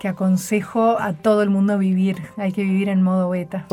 que 0.00 0.08
aconsejo 0.08 0.98
a 0.98 1.12
todo 1.12 1.42
el 1.42 1.50
mundo 1.50 1.78
vivir. 1.78 2.22
Hay 2.36 2.52
que 2.52 2.62
vivir 2.62 2.88
en 2.88 3.02
modo 3.02 3.30
beta. 3.30 3.66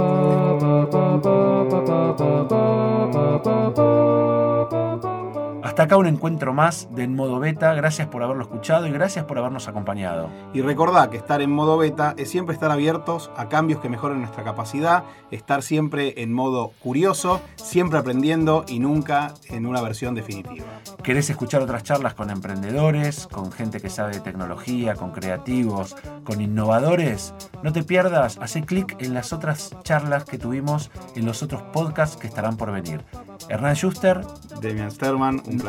Hasta 5.80 5.96
acá 5.96 5.98
un 5.98 6.08
encuentro 6.08 6.54
más 6.54 6.90
de 6.92 7.06
En 7.06 7.16
Modo 7.16 7.40
Beta. 7.40 7.74
Gracias 7.74 8.10
por 8.10 8.22
haberlo 8.22 8.44
escuchado 8.44 8.86
y 8.86 8.92
gracias 8.92 9.24
por 9.24 9.38
habernos 9.38 9.70
acompañado. 9.70 10.30
Y 10.54 10.60
recordá 10.60 11.10
que 11.10 11.16
estar 11.16 11.42
en 11.42 11.52
modo 11.52 11.78
beta 11.78 12.16
es 12.18 12.30
siempre 12.30 12.54
estar 12.54 12.70
abiertos 12.70 13.32
a 13.38 13.48
cambios 13.48 13.80
que 13.80 13.88
mejoren 13.88 14.20
nuestra 14.20 14.44
capacidad, 14.44 15.06
estar 15.32 15.64
siempre 15.64 16.22
en 16.22 16.34
modo 16.34 16.74
curioso, 16.84 17.40
siempre 17.56 17.98
aprendiendo 17.98 18.66
y 18.68 18.80
nunca 18.80 19.34
en 19.48 19.66
una 19.66 19.82
versión 19.82 20.16
definitiva. 20.16 20.66
¿Querés 21.02 21.30
escuchar 21.30 21.62
otras 21.62 21.84
charlas 21.84 22.14
con 22.14 22.30
emprendedores, 22.30 23.28
con 23.28 23.50
gente 23.50 23.80
que 23.80 23.90
sabe 23.90 24.16
de 24.16 24.20
tecnología, 24.20 24.96
con 24.96 25.12
creativos, 25.12 25.96
con 26.26 26.42
innovadores? 26.42 27.34
No 27.64 27.72
te 27.72 27.84
pierdas, 27.84 28.38
hace 28.42 28.66
clic 28.66 28.98
en 29.00 29.14
las 29.14 29.32
otras 29.32 29.74
charlas 29.84 30.26
que 30.26 30.38
tuvimos 30.38 30.92
en 31.16 31.26
los 31.26 31.42
otros 31.42 31.62
podcasts 31.72 32.18
que 32.18 32.28
estarán 32.28 32.58
por 32.58 32.74
venir. 32.74 33.06
Hernán 33.48 33.76
Schuster, 33.76 34.22
Demian 34.60 34.92
Sterman, 34.92 35.42
un 35.48 35.69